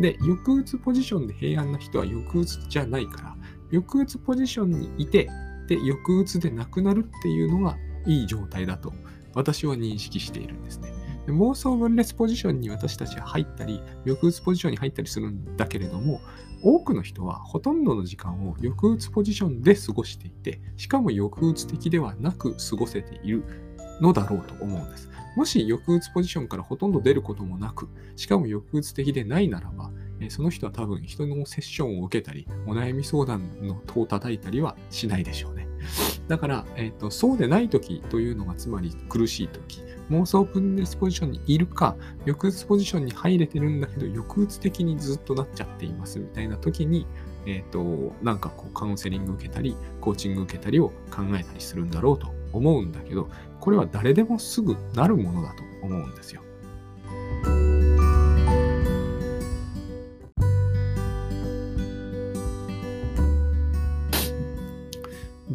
[0.00, 3.36] で、抑うつポジションで平安な人は抑うつじゃないから、
[3.70, 5.28] 抑うつポジションにいて、
[5.68, 8.92] で、抑うつでなくなるっていうのがいい状態だと
[9.34, 10.92] 私は認識しているんですね。
[11.26, 16.20] 妄想分裂ポジションに私たちは入ったり、抑うつポジションに入ったりするんだけれども、
[16.62, 23.44] 多くの人はほとんどの時間を抑うつポジションで過ごしていて、しかも抑うつ的ではなく過ごせている
[24.00, 25.10] のだろうと思うんです。
[25.36, 29.90] もし抑うつポジションからほとんど出ることもなく、しかも抑うつ的でないならば、
[30.30, 35.65] その人は多分人のセッションを受けたり、お悩み相談の戸を叩いたりはしないでしょうね。
[36.28, 47.06] だから、えーと、そうでない時というのがつまり苦しい時、妄想分裂ポジションにいるか、抑うつポジションに入れてるんだけど、抑うつ的にずっとなっちゃっていますみたいな時に、
[47.46, 53.28] えっ、ー、と、なんかこうカウンセリング受けたり、コーチング受けたりを考えたりするんだろうと思うんだけど、
[53.60, 56.42] これは誰でもすぐなるものだと思うんですよ。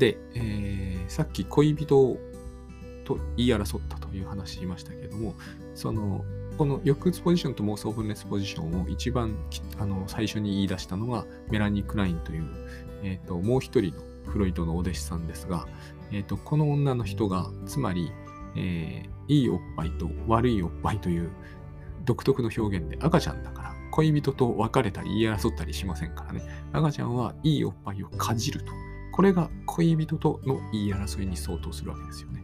[0.01, 0.60] で、えー、
[1.11, 1.85] さっき恋人
[3.03, 5.35] と言い争ったという話しましたけれども、
[5.75, 6.23] その、
[6.57, 9.35] この抑うつポジションと妄想分裂ポジションを一番
[9.77, 12.45] あの最初に言い出したのがメラニー・クラインという、
[13.03, 15.67] えーと、もう一人のフロイトのお弟子さんですが、
[16.13, 18.09] えーと、この女の人がつまり、
[18.55, 21.29] えー、いいおっぱいと悪いおっぱいという
[22.05, 26.41] 独特の表現で赤ちゃんだから恋人と別れたり言い争ったりしませんからね。
[26.71, 28.71] 赤ちゃんはいいおっぱいをかじると。
[29.11, 32.43] これが恋人との言い争いに相当するわけですよね。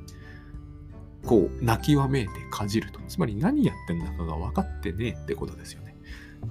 [1.26, 3.00] こう、泣きわめいてかじると。
[3.08, 5.96] つまり何やってんだかが分かってねえってことですよね。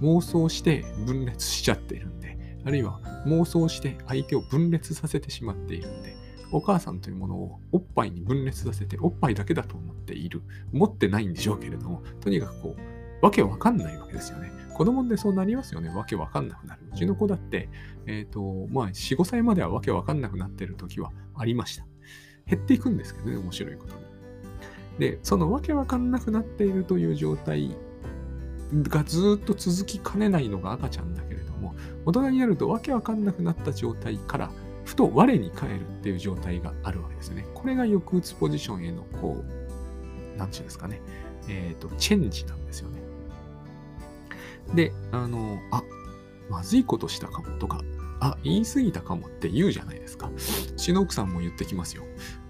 [0.01, 6.17] 妄想して分裂しちゃっているんで、あるいは妄想して相手を分裂させてしまっているんで、
[6.53, 10.43] お母さんというものをおっぱいに分裂させて、おっぱいだけだと思っている。
[10.73, 14.53] 持ってないんでしょうけれども、とにかくこう、わけわかんないわけですよね。
[14.77, 15.89] 子供ってそうなりますよね。
[15.89, 16.83] わけわかんなくなる。
[16.93, 17.71] うちの子だって、
[18.05, 21.87] えっ、ー、と、まあ、4、5歳まではわけわかんなくなってる時はありました。
[22.47, 24.03] 減っていくんですけどね、面白いことに。
[24.99, 27.75] で、そのわけわかんなくなっているという状態
[28.83, 34.51] がずっと続きかねないのが赤ちゃんだけれども、大人になるとわけわかんなくなった状態から、
[34.85, 37.47] ふと我に返るっていう状態があるわけですね。
[37.55, 41.01] これが抑うつポジションへの、こう、なんていうんですかね、
[41.49, 42.96] えっ、ー、と、チェンジなんですよね。
[44.75, 45.83] で、あの、あ、
[46.51, 47.81] まずいことしたかもとか、
[48.21, 50.29] あ、言い過ぎたかもって言うじゃないですか。
[50.29, 52.05] うちの奥さんも言ってきますよ。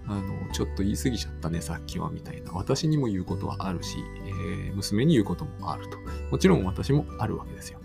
[0.07, 2.51] あの、ちょっと言い過ぎちゃったね、さっきは、みたいな。
[2.53, 5.97] 私にも言うことはあるし、えー、娘に言うこともあると。
[6.31, 7.79] もちろん私もあるわけですよ。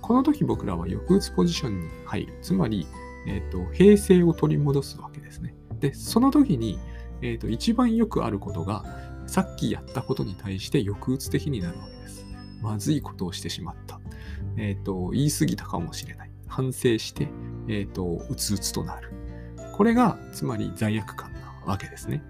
[0.00, 2.38] この時僕らは抑うつポジションに入る。
[2.40, 2.86] つまり、
[3.26, 5.54] えっ、ー、と、平静を取り戻すわけですね。
[5.80, 6.78] で、その時に、
[7.20, 8.84] えっ、ー、と、一番よくあることが、
[9.26, 11.95] さっきやったことに対して抑うつ的になるわけです。
[12.66, 14.00] まずいことをしてしまった。
[14.56, 16.30] えっ、ー、と、言い過ぎたかもしれない。
[16.48, 17.28] 反省して、
[17.68, 19.12] えっ、ー、と、うつうつとなる。
[19.72, 22.24] これが、つまり罪悪感なわけですね。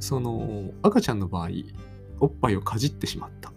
[0.00, 1.50] その、赤ちゃんの場合、
[2.18, 3.52] おっぱいをかじってしまった。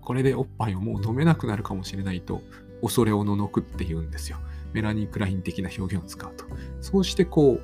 [0.00, 2.40] これでおっぱいをもう飲めなくなるかもしれないと、
[2.80, 4.38] 恐れおののくって言うんですよ。
[4.72, 6.44] メラニー・クライン的な表現を使うと。
[6.80, 7.60] そうしてこう、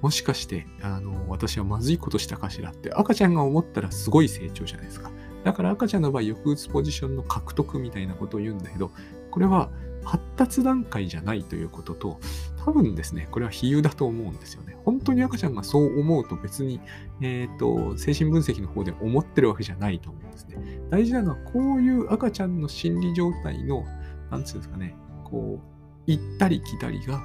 [0.00, 5.10] もしかして、あの、私はまずいことしたかしらって赤ちゃんが思ったらすごい成長じゃないですか。
[5.44, 8.90] だから赤ちゃんの場合、抑うつポジションの獲得みたいなことを言うんだけど、
[9.30, 9.70] これは
[10.04, 12.20] 発達段階じゃないということと、
[12.64, 14.76] 多分ですね、これは比喩だと思うんですよね。
[14.84, 16.80] 本当に赤ちゃんがそう思うと別に、
[17.20, 20.80] えっ、ー、と、精神分析の方で思ってるわけじゃないと思うんですね。
[20.90, 23.84] 大事なのは、こういう赤ちゃんの心理状態の、
[24.30, 25.70] なんつうんですかね、こう、
[26.06, 27.22] 行ったり来たりが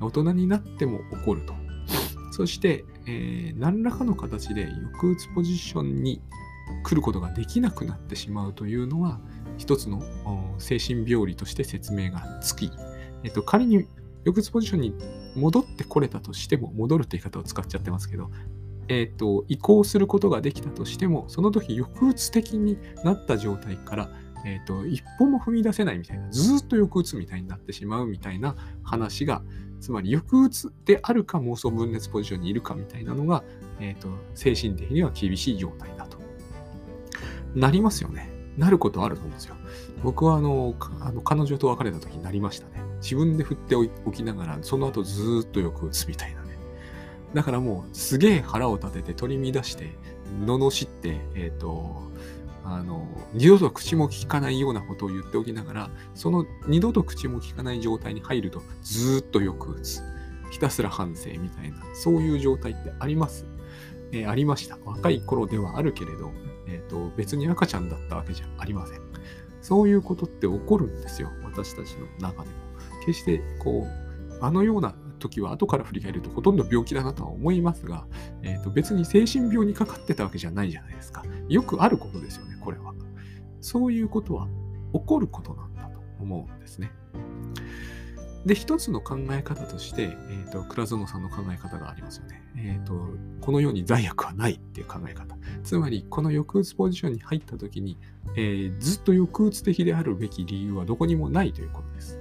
[0.00, 1.54] 大人になっても起こると。
[2.32, 6.20] そして、えー、何らかの形で抑うつポジションに
[6.82, 9.20] 来ることができなくなってしまうというのは、
[9.58, 10.02] 一つの
[10.58, 12.70] 精神病理として説明がつき、
[13.24, 13.86] えっと、仮に
[14.24, 14.94] 抑うつポジションに
[15.36, 18.30] 戻ってこれたとしても、戻るって言い方を使っちゃってますけど、
[18.88, 24.10] えっと、移行することができたとしても、その時抑うつ的になった状態から、
[24.44, 29.42] えっと、一歩も踏み出せないみたいな、ずっと抑うつみたいになってしまうみたいな話が、
[29.80, 33.44] つまり抑うつであるか妄想分裂ポジションにいるかみたいなのが、
[33.80, 36.05] えっと、精神的には厳しい状態だ。
[37.56, 38.30] なりますよね。
[38.56, 39.56] なることあると思うんですよ。
[40.02, 42.82] 僕はあの、あの彼女と別れた時になりましたね。
[43.02, 46.56] 自分で振っておきながら、その後ずっとよく打つみたいなね。
[47.34, 49.96] だからもうすげえ腹を立てて取り乱して、
[50.44, 52.10] 罵って、えっ、ー、と、
[52.64, 60.02] あの、二度と口も聞かないようなことを言っておきながら、その二度と口も聞かない状態に入ると、ずっとよく打つ。
[60.50, 63.46] ひたすら反省みたいな、そういう状態ってあります。
[64.12, 64.78] えー、ありました。
[64.84, 66.32] 若い頃ではあるけれど、
[66.66, 69.00] えっ、ー、と、別に赤ちゃんだったわけじゃありません。
[69.60, 71.30] そういうことって起こるんですよ。
[71.44, 72.56] 私たちの中でも。
[73.04, 78.06] 決して、こう、あのような時は後から振り返るとほとんど病気だなとは思いますが、
[78.42, 81.24] えー、と別に精神病にかかってたわけじゃないじゃないですか。
[81.48, 82.94] よくあることですよね、これは。
[83.60, 84.48] そういうことは
[84.92, 86.92] 起こることなんだと思うんですね。
[88.46, 92.42] で、一つの考え方として、えーと、倉園さんの考え方がありますよね。
[92.56, 93.10] えーと。
[93.40, 95.36] この世に罪悪はないっていう考え方。
[95.64, 97.98] つまり、この抑うつポジションに入った時に、
[98.36, 102.20] えー、ずっと抑うつ的であるべき理由はどこにもないということです。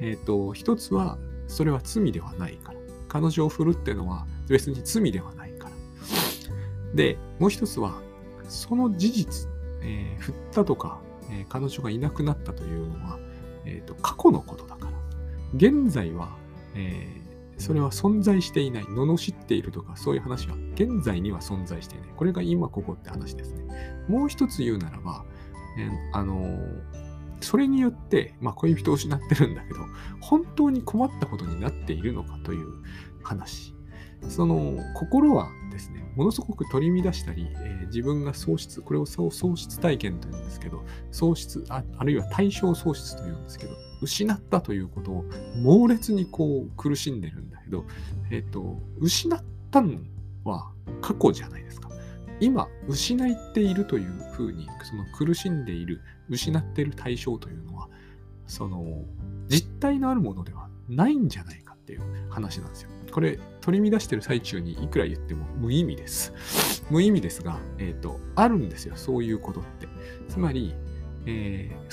[0.00, 2.80] えっ、と、一つは、それは罪ではないから。
[3.08, 5.74] 彼女を振るってのは別に罪ではないから。
[6.94, 8.00] で、もう一つは、
[8.48, 9.48] その事実、
[9.82, 13.18] え、振ったとか、え、彼女がいなくなったというのは、
[13.66, 14.99] えーと、過去のことだから。
[15.54, 16.36] 現在は、
[16.74, 22.08] えー、それは存在していない、罵っているとか、そういう話は現在には存在していない。
[22.16, 23.64] これが今ここって話ですね。
[24.08, 25.24] もう一つ言うならば、
[25.78, 27.00] えー、あのー
[27.40, 29.80] それによって、まあ、恋人を失ってるんだけど、
[30.20, 32.66] 本当に困ったことになっているのかという
[33.22, 33.74] 話。
[34.28, 45.24] その心はですね、ものすごく取り乱したり、えー、自分が喪失、これを喪失体験というんですけど、喪失あ、あるいは対象喪失というんですけど、失ったということを
[45.62, 47.84] 猛烈にこう苦しんでるんだけど、
[48.30, 49.98] え、ー、と、失ったの
[50.44, 51.90] は過去じゃないですか。
[52.40, 57.88] 今、失っているというふうに、その苦しんでいる失っている対象というのは、
[58.46, 59.04] その
[59.48, 62.90] 実体のあるものではないんじゃないかっていう話なんですよ。
[63.12, 66.32] これ取り乱してる最中にいくら言っても無意味です。
[66.90, 69.88] 無意味ですが、え、ー、と、あるんですよ、そういうことって。
[70.28, 70.74] つまり、
[71.26, 71.90] えー、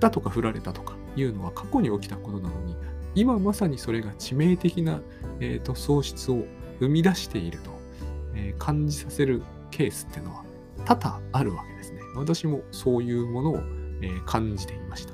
[0.00, 2.74] ったとか振られたとかいうのは過去に起きたことなのに、
[3.14, 5.00] 今まさにそれが致命的な、
[5.40, 6.44] えーと、喪失を
[6.80, 7.70] 生み出していると、
[8.34, 10.44] えー、感じさせるケースっていうのは
[10.86, 12.00] 多々あるわけですね。
[12.16, 13.56] 私もそういうものを、
[14.00, 15.12] えー、感じていました。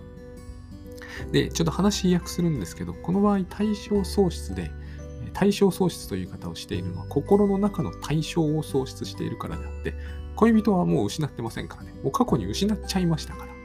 [1.32, 4.70] で、ちょっと話訳するんですけど、この場合、対象喪失で、
[5.32, 9.94] 対象喪失という言い方をしているのは、心の中の対象を喪失しているからであって、
[10.36, 11.94] 恋人はもう失ってませんからね。
[12.02, 13.55] もう過去に失っちゃいましたから。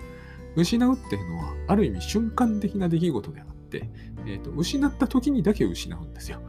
[0.55, 3.89] 失うっていうのは、ある意味瞬間的な出来事であって、
[4.25, 6.41] えーと、失った時にだけ失うんですよ。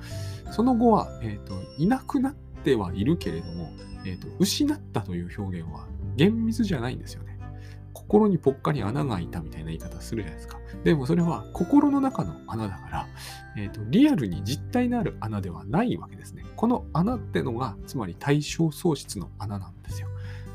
[0.51, 2.35] その後は、えーと、いなくなっ
[2.65, 3.71] てはいるけれども、
[4.05, 5.87] えーと失ったという表現は
[6.17, 7.38] 厳密じゃないんですよね。
[7.93, 10.59] 心にぽっかり穴が開いたみたいな言い方するじゃないですか。
[10.85, 13.07] でもそれは心の中の穴だから、
[13.57, 16.45] えーと、リアルに実体のある穴ではないわけですね。
[16.57, 20.09] この穴ってのが、つまり対象喪失の穴なんですよ。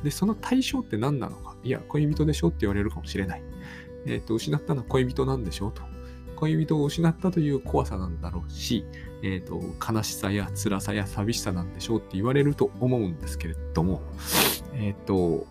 [0.04, 1.47] で、その対象って何なのか。
[1.64, 3.44] いや、恋人でしょって言われるかもしれない。
[4.06, 5.82] えっ、ー、と、失ったのは恋人なんでしょうと。
[6.36, 8.86] 恋人を失ったという怖さなんだろうし、
[9.24, 9.62] えっ、ー、と、
[9.94, 14.02] 悲しさや辛さや寂しさなんでしょうって言われると思うんですけれども、
[14.74, 15.48] えっ、ー、と、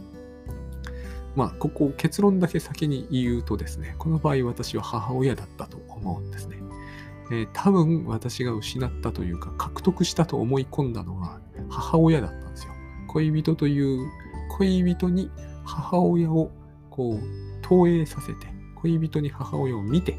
[1.34, 6.56] まあ、ここ結論だけ先に言うとですね、この場合私は母親だったと思うんですね。
[7.30, 12.72] えー、多分私が失ったというか獲得したと思い込んだのが母親だったんですよ。
[13.08, 14.08] 恋人という
[14.56, 15.30] 恋人に
[15.66, 16.50] 母親を
[16.90, 20.16] こう投影させて恋人に母親を見て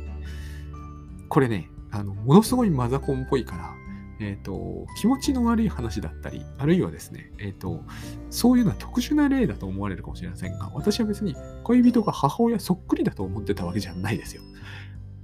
[1.29, 3.77] これねあのものすごいマザコンっぽいから
[4.19, 7.83] え、ー、と、気持ちの悪い話だったり、あるいはですね、え、ー、と、
[8.29, 14.41] そういうのは特殊な例だと思われるかもしれませんが、私は別に恋人が母親そっくりだと思ってたわけじゃないですよ。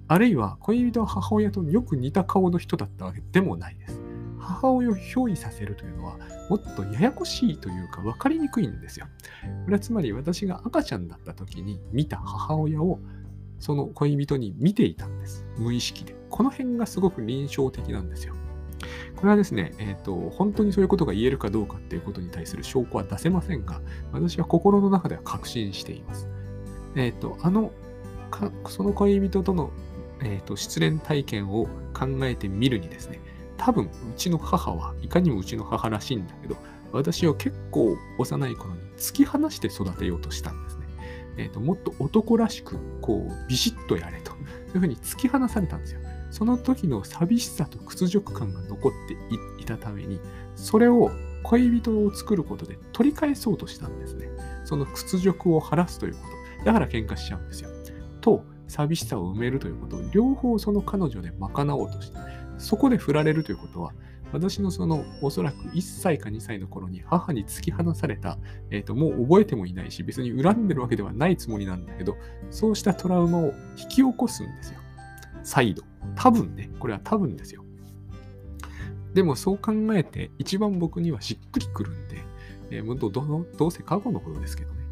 [0.07, 4.02] あるいは恋人は母親とよく似た顔の人だったわけでもないです。
[4.43, 6.17] 母親を憑依させるというのは、
[6.49, 9.07] もっとややこしいというか分かりにくいんですよ。
[9.65, 12.99] これはつまり私が赤ちゃんだった時に見た母親を
[13.59, 15.45] その恋人に見ていたんです。
[15.57, 16.15] 無意識で。
[16.29, 18.35] この辺がすごく臨床的なんですよ。
[19.15, 26.27] これはですね、え、ー、と、本当にそういうことが言えるかどうかっていうことに対する証拠は出せませんが、私は心の中では確信しています。
[26.95, 27.71] えっ、ー、と、あの、
[28.67, 29.71] その恋人との、
[30.21, 33.21] えーと、失恋体験を考えてみるにですね、
[33.65, 36.57] 多分、うちの母はいかにもうちの母らしいんだけど、
[36.91, 40.87] 私を結構幼い頃に突き放して育てようとしたんですね。
[41.37, 46.01] え、ー、と、もっと男らしく、こう、ビシッとやれと、そういうふうに突き放されたんですよ。
[46.29, 49.15] その時の寂しさと屈辱感が残って
[49.61, 50.19] いたために、
[50.55, 51.09] それを
[51.43, 54.27] 恋人を作ることで取り返そうとしたんですね。
[54.65, 56.19] その屈辱を晴らすというこ
[56.59, 56.65] と。
[56.65, 57.69] だから喧嘩しちゃうんですよ。
[58.19, 62.17] と、寂しさを埋めるということを両方その彼女で賄おうとして、
[62.57, 63.93] そこで振られるということは、
[64.33, 68.39] 私のそのおそらく1歳か2歳の頃に母に突き放された、
[68.71, 72.17] えっ、ー、と、もう覚えてもいないし、別に恨んでるわけではないつもりなんだけど、
[72.49, 74.79] そうしたトラウマを引き起こすんですよ。
[75.43, 75.83] 再度。
[76.15, 77.63] 多分ね、これは多分ですよ。
[79.13, 82.25] でもそう考えて、一番僕にはしっくりくるんで、
[82.71, 84.82] えー、どどどうせ過去のことですけどね、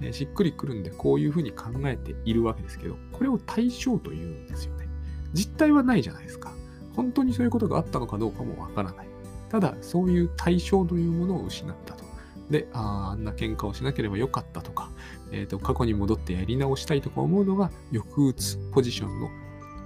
[0.00, 4.88] え、しっくりくるんで、こういうふうに考えているわけですけど、これを対象というんですよね。
[5.32, 6.52] 実態はないじゃないですか。
[6.94, 9.08] 本当にそういうことがあったのかどうかもわからない。
[9.50, 12.04] ただ、そういう対象というものを失ったと。
[12.50, 14.90] で、ああんな喧嘩をしなければよかったとか、
[15.32, 19.28] えーと、過去に戻ってやり直したいとか思うのが抑うつポジションの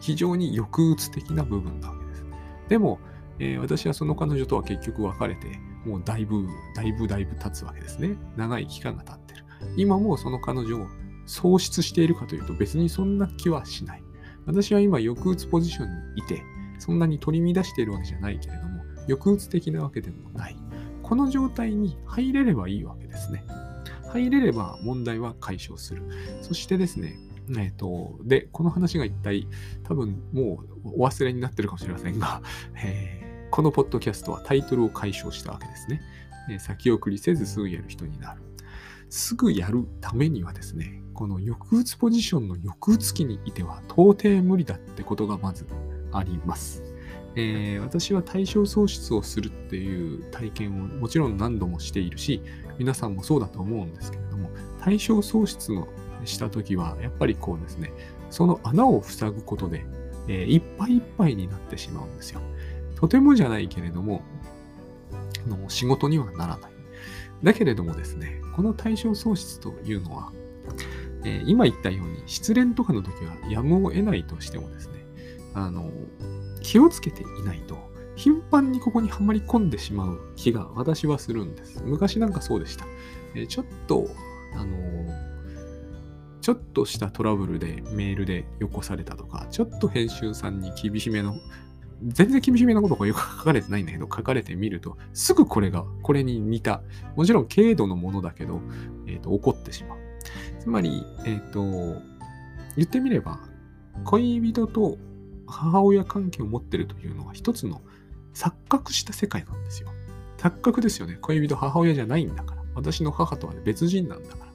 [0.00, 2.24] 非常に抑うつ的な部分なわけです。
[2.68, 2.98] でも、
[3.38, 8.16] えー、私はその彼女とは結局別れて、もうだいぶ、だいぶだいぶ経つわけですね。
[8.36, 9.27] 長い期間が経って。
[9.76, 10.86] 今もその彼女を
[11.26, 14.02] 喪失しているかというと別にそんな気はしない。
[14.46, 16.42] 私は今抑うつポジションにいて、
[16.78, 20.56] そんなに取り乱しているわけじゃないけれども、抑うつ的なわけでもない。
[21.02, 23.44] この状態に入れればいいわけですね。
[24.12, 26.02] 入れれば問題は解消する。
[26.40, 27.18] そしてですね、
[27.50, 29.46] えっ、ー、と、で、この話が一体
[29.82, 32.42] 多分もうお忘れになってるかもしれませんが、
[32.82, 36.02] えーこのポッドキャストはタイトルを解消したわけですね。
[36.58, 38.42] 先送りせずすぐやる人になる。
[39.10, 45.66] すぐやるためにはですね、この抑うつポジションの抑うつ期にいては到底無理だってことがまず
[46.12, 46.82] あります。
[47.34, 52.42] えー、私は対象喪失をするっていう体験をもちろん何度もしているし、
[52.78, 54.50] 皆さんもそうだと思うんですけれども、
[54.80, 55.88] 対象喪失の
[56.24, 57.92] した時は、やっぱりこうですね、
[58.30, 59.84] その穴を塞ぐことで、
[60.28, 62.40] えー、いっぱいいっぱいになってしまうんですよ。
[62.96, 64.22] とてもじゃないけれども、
[65.46, 66.77] あの仕事にはならない。
[67.42, 70.32] だけれどもですね、この対象喪失というのは、
[71.24, 74.94] えー、今言ったように失恋とかの時はやむを得ないとしてもですね、
[75.54, 75.90] あの、
[76.62, 77.78] 気をつけていないと、
[78.16, 81.82] 頻繁にここにはまり込んでしまう気が私はするんです。
[81.84, 82.84] 昔なんかそうでした。
[83.34, 84.08] えー、ちょっと、
[84.54, 84.76] あの
[86.40, 91.36] ちょっとしたトラブルでメールでよこされたとか、ちょっと編集さんに厳しめの
[92.02, 96.82] 全然厳しめなことがよく書かれてないんだけど、書かれてみると、すぐこれが、これに似た、
[97.16, 98.60] もちろん軽度のものだけど、
[99.06, 99.98] えっ、ー、と、起こってしまう。
[100.60, 102.00] つまり、えっ、ー、と、
[102.76, 103.40] 言ってみれば、
[104.04, 104.96] 恋人と
[105.46, 107.82] 母親関係を持ってるというのは一つの
[108.34, 109.88] 錯覚した世界なんですよ。
[110.36, 111.18] 錯覚ですよね。
[111.20, 112.62] 恋人、母親じゃないんだから。
[112.74, 114.52] 私の母とは別人なんだから。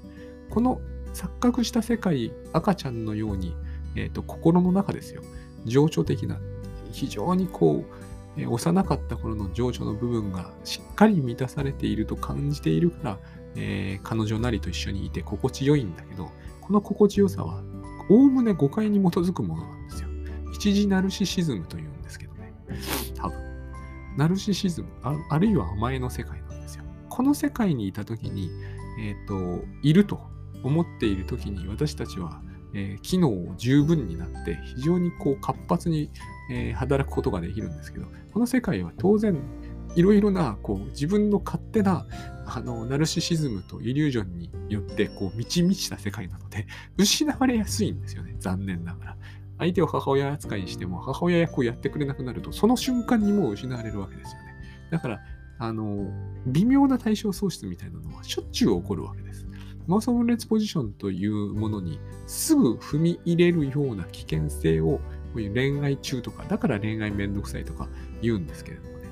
[0.50, 0.80] この
[1.14, 3.54] 錯覚した世界、赤ちゃんのように、
[3.96, 5.22] えっ、ー、と、心の中ですよ。
[5.66, 6.40] 情緒的な
[6.94, 7.84] 非常にこ
[8.38, 13.20] う、幼かった頃の情緒の部分がしっかり満たされていると感じているから、
[13.56, 16.32] えー、彼女なりと一緒にいて心地よいんだけど、
[16.62, 17.62] この心地よさは、
[18.10, 20.10] おおむね誤解に基づくものなんですよ。
[20.54, 22.54] 一時ナルシシズムというんですけどね。
[23.16, 23.38] 多分。
[24.18, 24.88] ナルシシズム
[25.30, 26.84] あ、るいは甘えの世界なんですよ。
[27.10, 28.50] この世界にいた時に、
[29.00, 30.22] えっ、ー、と、いると
[30.64, 32.42] 思っている時に私たちは、
[32.74, 36.10] えー、機能を十分になって非常にこう活発に
[36.50, 39.42] えー、働くことができるんですけど、この世界は当然、
[39.96, 42.06] いろいろな、こう、自分の勝手な、
[42.46, 46.66] あの、ナルシシズムとイリュージョンによって、こう、満ち満ちた世界なので、
[46.98, 48.36] 失われやすいんですよね。
[48.40, 49.18] 残念ながら。
[49.60, 54.56] 相手を母親扱いにしても、母親役をやってくれなくなると、その瞬間にもう失われるわけですよね。
[54.92, 55.22] だから、
[55.60, 56.12] あの、
[56.48, 59.48] 微妙な対象喪失みたいなのはしょっちゅう起こるわけです。
[59.88, 65.02] マウス分裂ポジションというものにすぐ踏み入れるような危険性を
[65.34, 67.90] こういう恋愛中とか、だから恋愛めんどくさいとか
[68.22, 69.08] 言うんですけれどもね。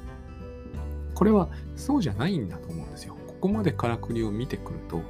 [1.16, 3.18] これはそうじゃないんだと思うんですよ。
[3.28, 5.02] ここまでからくりを見てくると、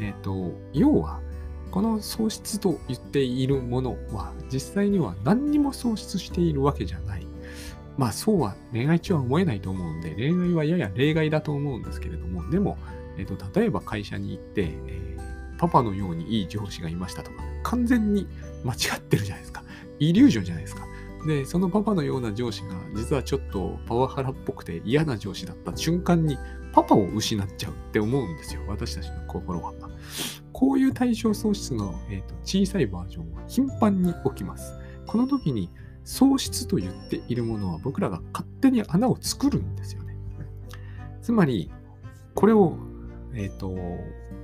[0.00, 1.20] えっ、ー、と、要は、
[1.70, 7.26] この喪失と言っているものは、実際には何にも喪失しているわけじゃない。
[7.96, 12.76] まあそうは恋愛中は思えないと思うんで、恋愛はやや例外だと思うんですけれども、でも、
[13.16, 18.26] えっ、ー、と、例えば会社に行って、えー、パパのようにいい上司がいましたとか、完全に
[18.64, 19.64] 間違ってるじゃないですか。
[19.98, 20.86] イリュージョンじゃないですか。
[21.26, 26.38] で、そのパパのような上司が実はちょっとパワハラっぽくて嫌な上司だった瞬間に
[26.72, 28.62] パパを失っちゃうって思うんですよ。
[28.68, 29.72] 私たちの心は。
[30.52, 34.72] こういう対象喪失の、えーと、小さいバージョンは頻繁に起きます。
[35.06, 35.70] この時に
[36.04, 40.16] 喪失と言っているものは僕らが勝手に穴を作るんですよね。
[41.20, 41.70] つまり、
[42.34, 42.78] これを、
[43.36, 43.76] えっ、ー、と、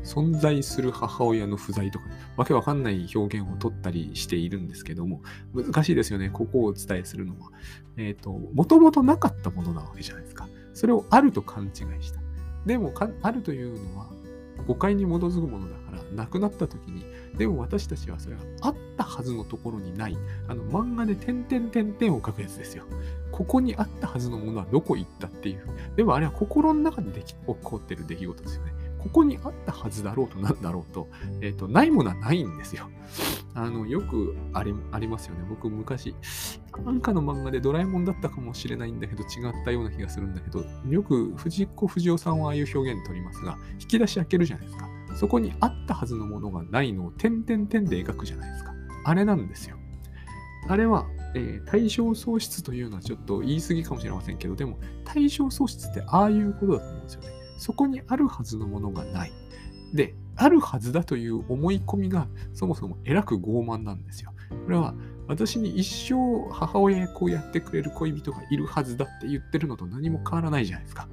[0.05, 2.05] 存在する母親の不在とか、
[2.37, 5.23] わけわかんない表現を取ったりしているんですけども、
[5.55, 7.51] 難しいですよね、ここをお伝えするのは。
[7.97, 10.49] えっ、ー、と、もともとなかったものなわけじゃないですか。
[10.75, 12.21] それをあると勘違いした。
[12.67, 14.11] でも、あるというのは、
[14.67, 17.05] 誤解に基づくものだから、なくなった時に、
[17.37, 20.17] でも私たちはそれがあったはずのところにない、
[20.49, 22.85] あの漫画で点々点々を書くやつですよ。
[23.31, 25.65] ここにあったはずのものはどこ行ったっていう。
[25.97, 28.73] でもあれは心の中で起こってる出来事ですよね。
[29.03, 31.09] ここにあったはずだろうとなんだろうと、
[31.41, 32.89] えっ、と、ないものはないんですよ。
[33.55, 35.45] あの、よくありありますよね。
[35.49, 36.15] 僕昔、
[36.85, 44.89] なんかの漫画でドラえもんだったかもしれないんだけど、違ったような気がするんだけど、よく藤子不二雄さんはああいう表現取りますが、引き出し開けるじゃないですか。
[45.17, 48.73] そこにあったはずのものがないのを点々点で描くじゃないですか。
[49.05, 49.77] あれなんですよ。
[50.69, 57.42] あれは、えー対象喪失というのはちょっと言い過ぎかもしれませんけど、でも対象喪失ってああいうことだと思うんですよね。
[57.63, 59.33] そこにあるはずのものがない。
[59.95, 64.33] で、あるはずだという思い込みがそもそもえらく傲慢なんですよ。
[64.65, 64.95] これは
[65.29, 71.09] 私に一生母親役をやってくれる恋人がいるはずだって言ってるのと何も変わらないじゃないですか。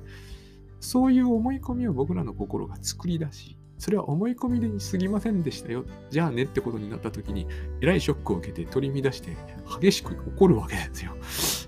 [0.79, 5.85] そういう思い込みを僕らの心が作り出し、それは思い込みでに過ぎませんでしたよ。
[6.09, 7.45] じゃあねってことになった時に、
[7.79, 9.37] えらいショックを受けて取り乱して
[9.79, 11.15] 激しく怒るわけですよ。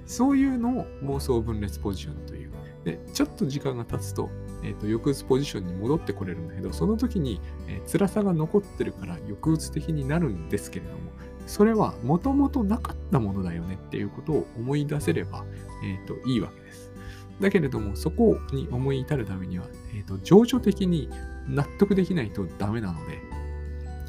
[0.07, 2.51] そういうのを妄想分裂ポジションという。
[2.83, 4.29] で、ちょっと時間が経つと、
[4.63, 11.11] えーと抑うつポジションに戻ってこれるんだけど、その時に、えー辛さが残ってるから抑うつ的になるんですけれども、
[11.47, 15.45] それはもともとなかったものだよねっていうことを思い出せれば、
[15.83, 16.91] えーといいわけです。
[17.39, 21.09] だけれども、そこに思い至るためには、えーと情緒的に
[21.47, 23.17] 納得できないとダメなので、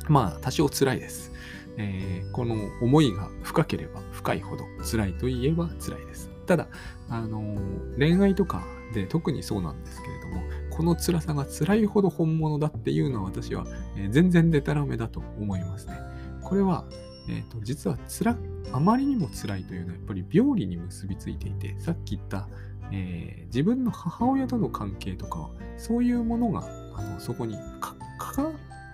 [0.09, 1.32] まあ、多少辛いです。
[1.78, 6.30] えーこの思いが深ければ深いほど辛いといえば辛いです。
[6.46, 6.68] ただ、
[7.09, 13.64] あのー恋愛とかで特にそうなんですけれども、この辛さが辛いほど本物だっていうのは私は、
[13.97, 15.95] えー全然デタラメだと思いますね。
[16.43, 16.84] これは、
[17.28, 18.36] えーと実は辛
[18.72, 22.49] あまりにも辛いというのはやっぱり病理に結びついていて、さっき言った、
[22.90, 26.64] えー自分の母親との関係とか、そういうものが
[26.95, 27.97] あのそこにか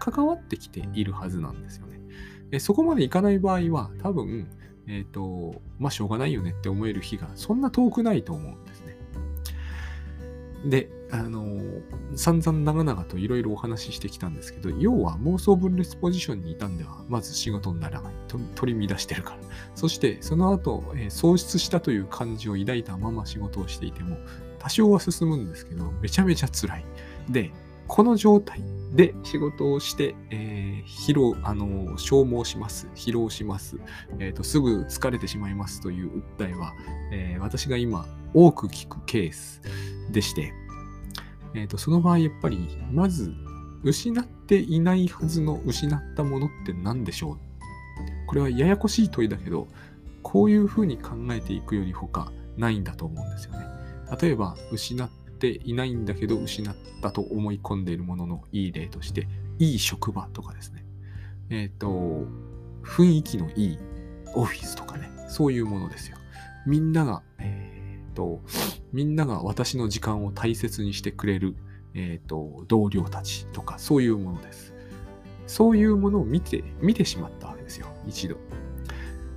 [0.01, 2.01] 関わってきているはずなんですよね。
[2.51, 4.49] えそこまでいかない場合は、多分、
[4.87, 8.78] えっ、と、まあ、しょうがないよねって思える日がそんな遠くないと思うんです。
[10.65, 11.59] で、あの
[12.15, 18.15] 散々長々といろいろお話ししてきたんですけど、要は妄想分裂ポジションにいたんでは、まず仕事にならない。
[18.55, 19.39] 取り乱してるから。
[19.75, 24.19] そして、その後、えー喪失したという感じを抱いたまま仕事をしていても、
[24.59, 26.85] 多少は進むんですけど、めちゃめちゃ辛い。
[27.31, 27.53] で、
[27.87, 32.89] この状態で仕事をして、えー疲労、あの消耗します。
[32.95, 33.77] 疲労します。
[34.19, 34.43] えーと。
[34.43, 36.75] すぐ疲れてしまいますという訴えは、
[37.13, 39.63] えー私が今多く聞くケース
[40.11, 40.53] でして、
[41.55, 43.33] えーと、その場合やっぱり、まず、
[43.83, 47.39] 失っていないはずの失ったものって何でしょう？
[48.27, 49.69] これはややこしい問いだけど、
[50.23, 53.67] こういうふうに考えていくより他ないんだと思うんですよね。
[54.21, 59.29] 例えば、失っていないんだけど、失ったと思い込んでいるもののいい例として、
[59.59, 60.85] いい職場とかですね。
[61.51, 62.27] えっ、と、
[62.83, 63.79] 雰囲気のいい
[64.35, 66.17] オフィスとかね、そういうものですよ。
[66.67, 67.68] みんなが、えっ、
[68.19, 68.41] と、
[68.93, 71.55] みんなが私の時間を大切にしてくれる、
[71.95, 74.75] えっ、と、同僚たちとか、そういうものです。
[75.47, 78.37] そういうものを見て、見てしまったわけですよ、一度。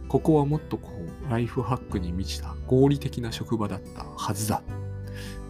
[0.07, 4.63] ここはもっとこう、ライフハックに満ちた合理的な職場だったはずだ。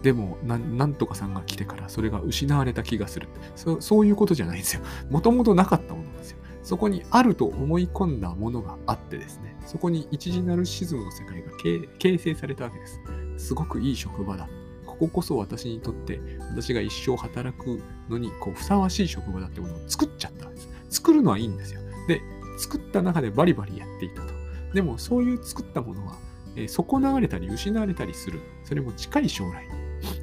[0.02, 3.28] でもな、なんとかさんが来てからそれが失われた気がする。
[3.56, 4.82] そそういうことじゃないんですよ。
[5.10, 6.38] もともとなかったものなんですよ。
[6.62, 11.50] そこにあると思い込んだものがあってですね、そこに一時ナルシズムの世界が
[11.98, 13.00] 形成されたわけです。
[13.42, 14.48] すごくいい職場だ。
[14.86, 16.20] こここそ私にとって、
[16.50, 20.68] 私が一生働くのにこうふさわしい職場だってものを作っちゃったんです。
[20.90, 21.80] 作るのはいいんですよ。
[22.06, 22.20] で、
[22.58, 24.28] 作った中でバリバリやっていたと。
[24.72, 26.16] でも、そういう作ったものは、
[26.56, 28.40] えー損なわれたり失われたりする。
[28.64, 29.66] それも近い将来。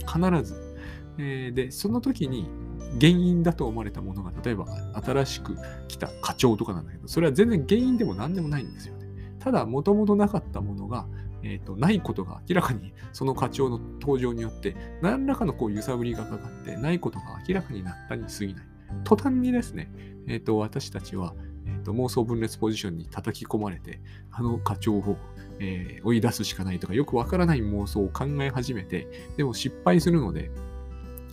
[0.07, 0.76] 必ず。
[1.17, 2.47] えーで、その時に
[2.99, 4.65] 原因だと思われたものが、例えば
[5.03, 5.57] 新しく
[5.88, 9.07] 来た課長とかなんだけど、それは全然原因でも何でもないんですよね。
[9.39, 11.07] ただ、もともとなかったものが、
[11.44, 18.66] えーと、ないことが明らかに その課長の登場によって何らかのこう揺さぶりがかかってないことが明らかになったに過ぎない。
[19.04, 19.92] 途端にですね、
[20.28, 21.36] えーと私たちは、
[21.66, 25.18] えーと妄想分裂ポジションに叩き込まれて、あの課長を、
[25.60, 30.52] えー追い出すしかないとかよくわからない妄想を考え始めて、でも失敗するので、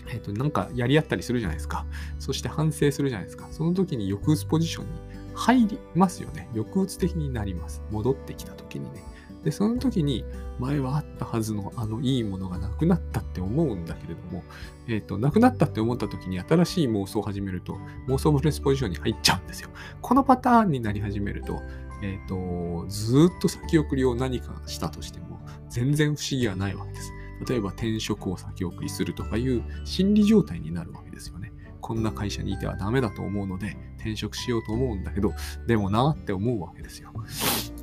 [0.09, 1.85] えっ、と、なんかやり合ったりするじゃないですか。
[2.19, 3.49] そして反省するじゃないですか。
[3.51, 4.91] その時に抑うつポジションに
[5.35, 6.49] 入りますよね。
[6.53, 7.83] 抑うつ的になります。
[7.91, 9.03] 戻ってきた時にね。
[9.45, 10.25] で、その時に
[10.59, 14.43] 前はあったはずのあのいいものがなくなったって思うんだけれども、
[14.89, 17.79] えっ、と、なくなったって思った時に新しい妄想を始めると、
[18.09, 19.71] 妄想ブレスポジションに入っちゃうんですよ。
[20.01, 21.63] このパターンになり始めると、
[22.03, 27.13] えっ、と、ずっと先送りを何かしたとしても、全然不思議はないわけです。
[27.49, 31.53] 例えば転職を先送りするとかいう心理状態になるわけですよね。
[31.81, 35.33] こんな会社にいてはダメだと思うので転職しようと思うんだけど、
[35.67, 37.13] でもなって思うわけですよ。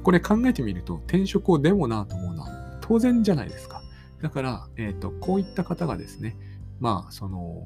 [0.03, 3.81] これ考えてみると転職をでもなと思うのは当然じゃないですか。
[4.21, 6.37] だから、え、ー、と、こういった方がですね、
[6.79, 7.65] まあ、その、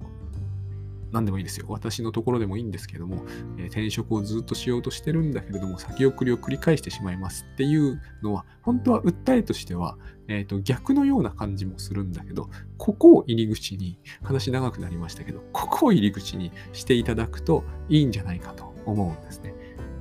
[1.12, 1.68] 何でもいいですよ。
[1.70, 3.24] 私のところでもいいんですけども、
[3.58, 19.54] えー、転職をずっとしようとしてるんだけれども、先送りを繰り返してしまいますっていうのは、本当は訴えとしては、えーと、逆のような感じもするんだけど、ここを入り口に、話長くなりましたけど、ここを入り口にしていただくといいんじゃないかと思うんですね。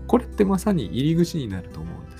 [0.07, 2.16] これってまさに入り口になると思うんです。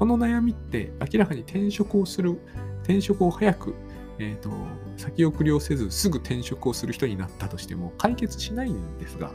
[0.00, 2.40] この悩みって明らかに転職をする、
[2.84, 3.74] 転職を早く
[4.18, 4.50] えーと、
[4.98, 9.32] 先送りをせずすぐ転職をする人になったとしても解決しないんですが、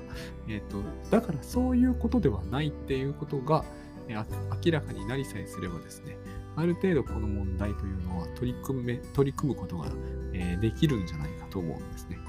[0.47, 3.65] えーと、だからそういうことではないっていうことが、
[4.07, 6.17] え、明らかになりさえすればですね
[6.55, 9.87] ある程度この問題というのは取り組め取り組むことが、
[10.33, 12.19] え、できるんじゃないかと思うんですね。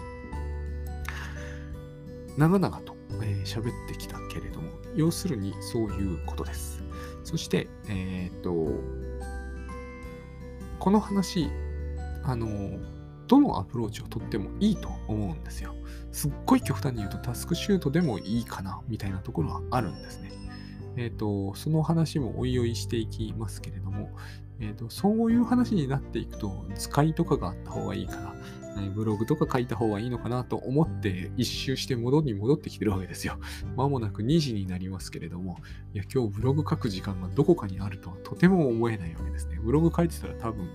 [2.38, 6.75] 長々と喋、えー、ってきたけれども要するにそういうことです。
[7.26, 8.68] そして、えっ、と
[10.78, 11.50] この話
[12.26, 12.48] あの、
[13.28, 15.74] どのアプローチをとってもいいと思うんですよ。
[16.12, 20.32] すっごい極端に言うとタスクシュートでもいいかなみたいなところはあるんですね。
[20.96, 24.10] えっ、ー、と、その話もおいおいしていきますけれども、
[24.60, 28.34] えっ、ー、と、そういう話になっていくと、使いとかがあった方がいいから、
[28.82, 33.38] ブログとか書いた方がいいのかなと思って一周して戻に戻ってきてるわけですよ。
[33.76, 35.58] まもなく2時になりますけれども、
[35.94, 39.58] いや、今日ブログ書く時間がどこかにあるとはとても思えないわけですね。
[39.62, 40.68] ブログ書いてたら多分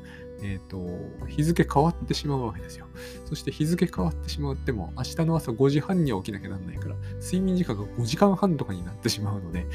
[0.44, 2.88] えっ、ー、と、日付変わってしまうわけですよ。
[3.26, 9.68] そして日付変わってしまっても、明日の朝5時半には起きなきゃなんないから、睡眠時間が5時間半とかになってしまうので、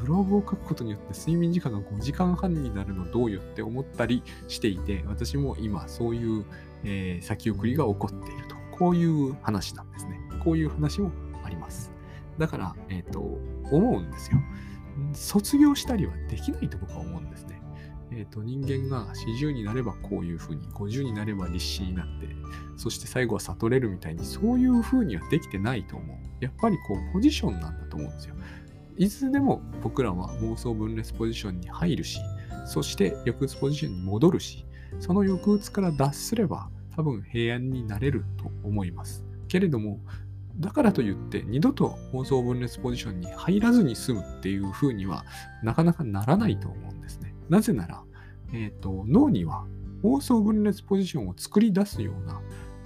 [0.00, 6.44] ブログを書くことによって睡眠時間が5時間半になるのどうよって思ったりしていて、私も今そういう、
[6.84, 8.56] えー、先送りが起こっていると。
[8.72, 10.18] こういう話なんですね。
[10.42, 11.12] こういう話も
[11.44, 11.92] あります。
[12.38, 13.20] だから、えっ、ー、と、
[13.70, 14.38] 思うんですよ。
[15.12, 17.60] 卒業したりはできないと僕は思うんですね。
[18.12, 22.28] えーと、人間が40になればこういうふうに、50になれば立志になって、
[22.76, 26.44] そして最後は悟れるみたいに、そういうふうにはできてないと思う。
[26.44, 28.34] やっぱりこう、ポジションなんだと思うんですよ。
[28.96, 32.18] いつでも僕らは妄想分裂ポジションに入るし、
[32.66, 34.66] そして抑うつポジションに戻るし、
[34.98, 39.24] その抑うつから脱すれば多分平安になれると思います。
[39.48, 40.00] けれども、
[40.58, 45.24] だからといって二度と妄想分裂ポジションに入らずに済むっていうふうには
[45.62, 47.34] なかなかならないと思うんですね。
[47.48, 48.02] なぜなら、
[48.52, 49.66] えーと、脳には
[50.02, 52.40] 妄想分裂ポジションを作り出すような、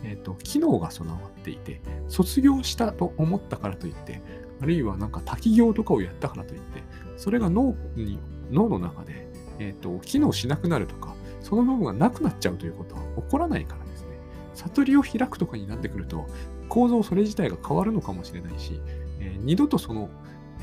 [0.04, 4.22] えと、機能が備わっていて、卒業したと思ったからといって、
[4.60, 6.82] あるいはなんか滝行とかをやったからといって、
[7.16, 8.18] それが脳に
[8.50, 9.28] 脳の中で、
[9.58, 11.14] えーと、機能しなくなるとか、
[11.44, 14.18] その部分がなくなっちゃうということは起こらないからですね。
[14.54, 16.26] 悟りを開くとかになってくると、
[16.68, 18.80] 構造それ自体が変わるのかもしれないし、
[19.20, 20.08] えー、二度とその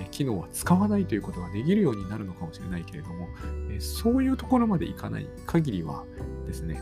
[0.10, 3.28] 機能は使わないということができるようになるのかもしれないけれども
[3.70, 6.04] え、そういうところまでいかない限りは
[6.48, 6.82] ですね、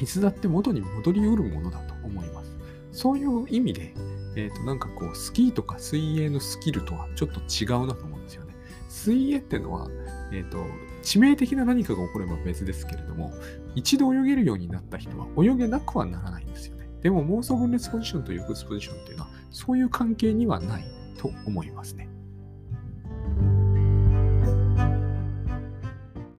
[0.00, 2.56] いつだって元に戻りうるものだと思います。
[2.92, 3.92] そういう意味で、
[4.36, 8.54] えっ、ー、と、なんかこう、スキーとか水泳のスキルとはちょっと違うなと思うんですよね。
[8.88, 9.88] 水泳ってのは、
[10.32, 10.64] えっ、ー、と、
[11.04, 13.32] 致命的な何かが起これば別ですけれども、
[13.74, 16.88] 一度泳げるようになった人は泳げなくはならないんですよね。
[17.02, 20.84] でも妄想分裂ポジションと抑うつポジションというのは、そういう関係にはない
[21.18, 22.08] と思いますね。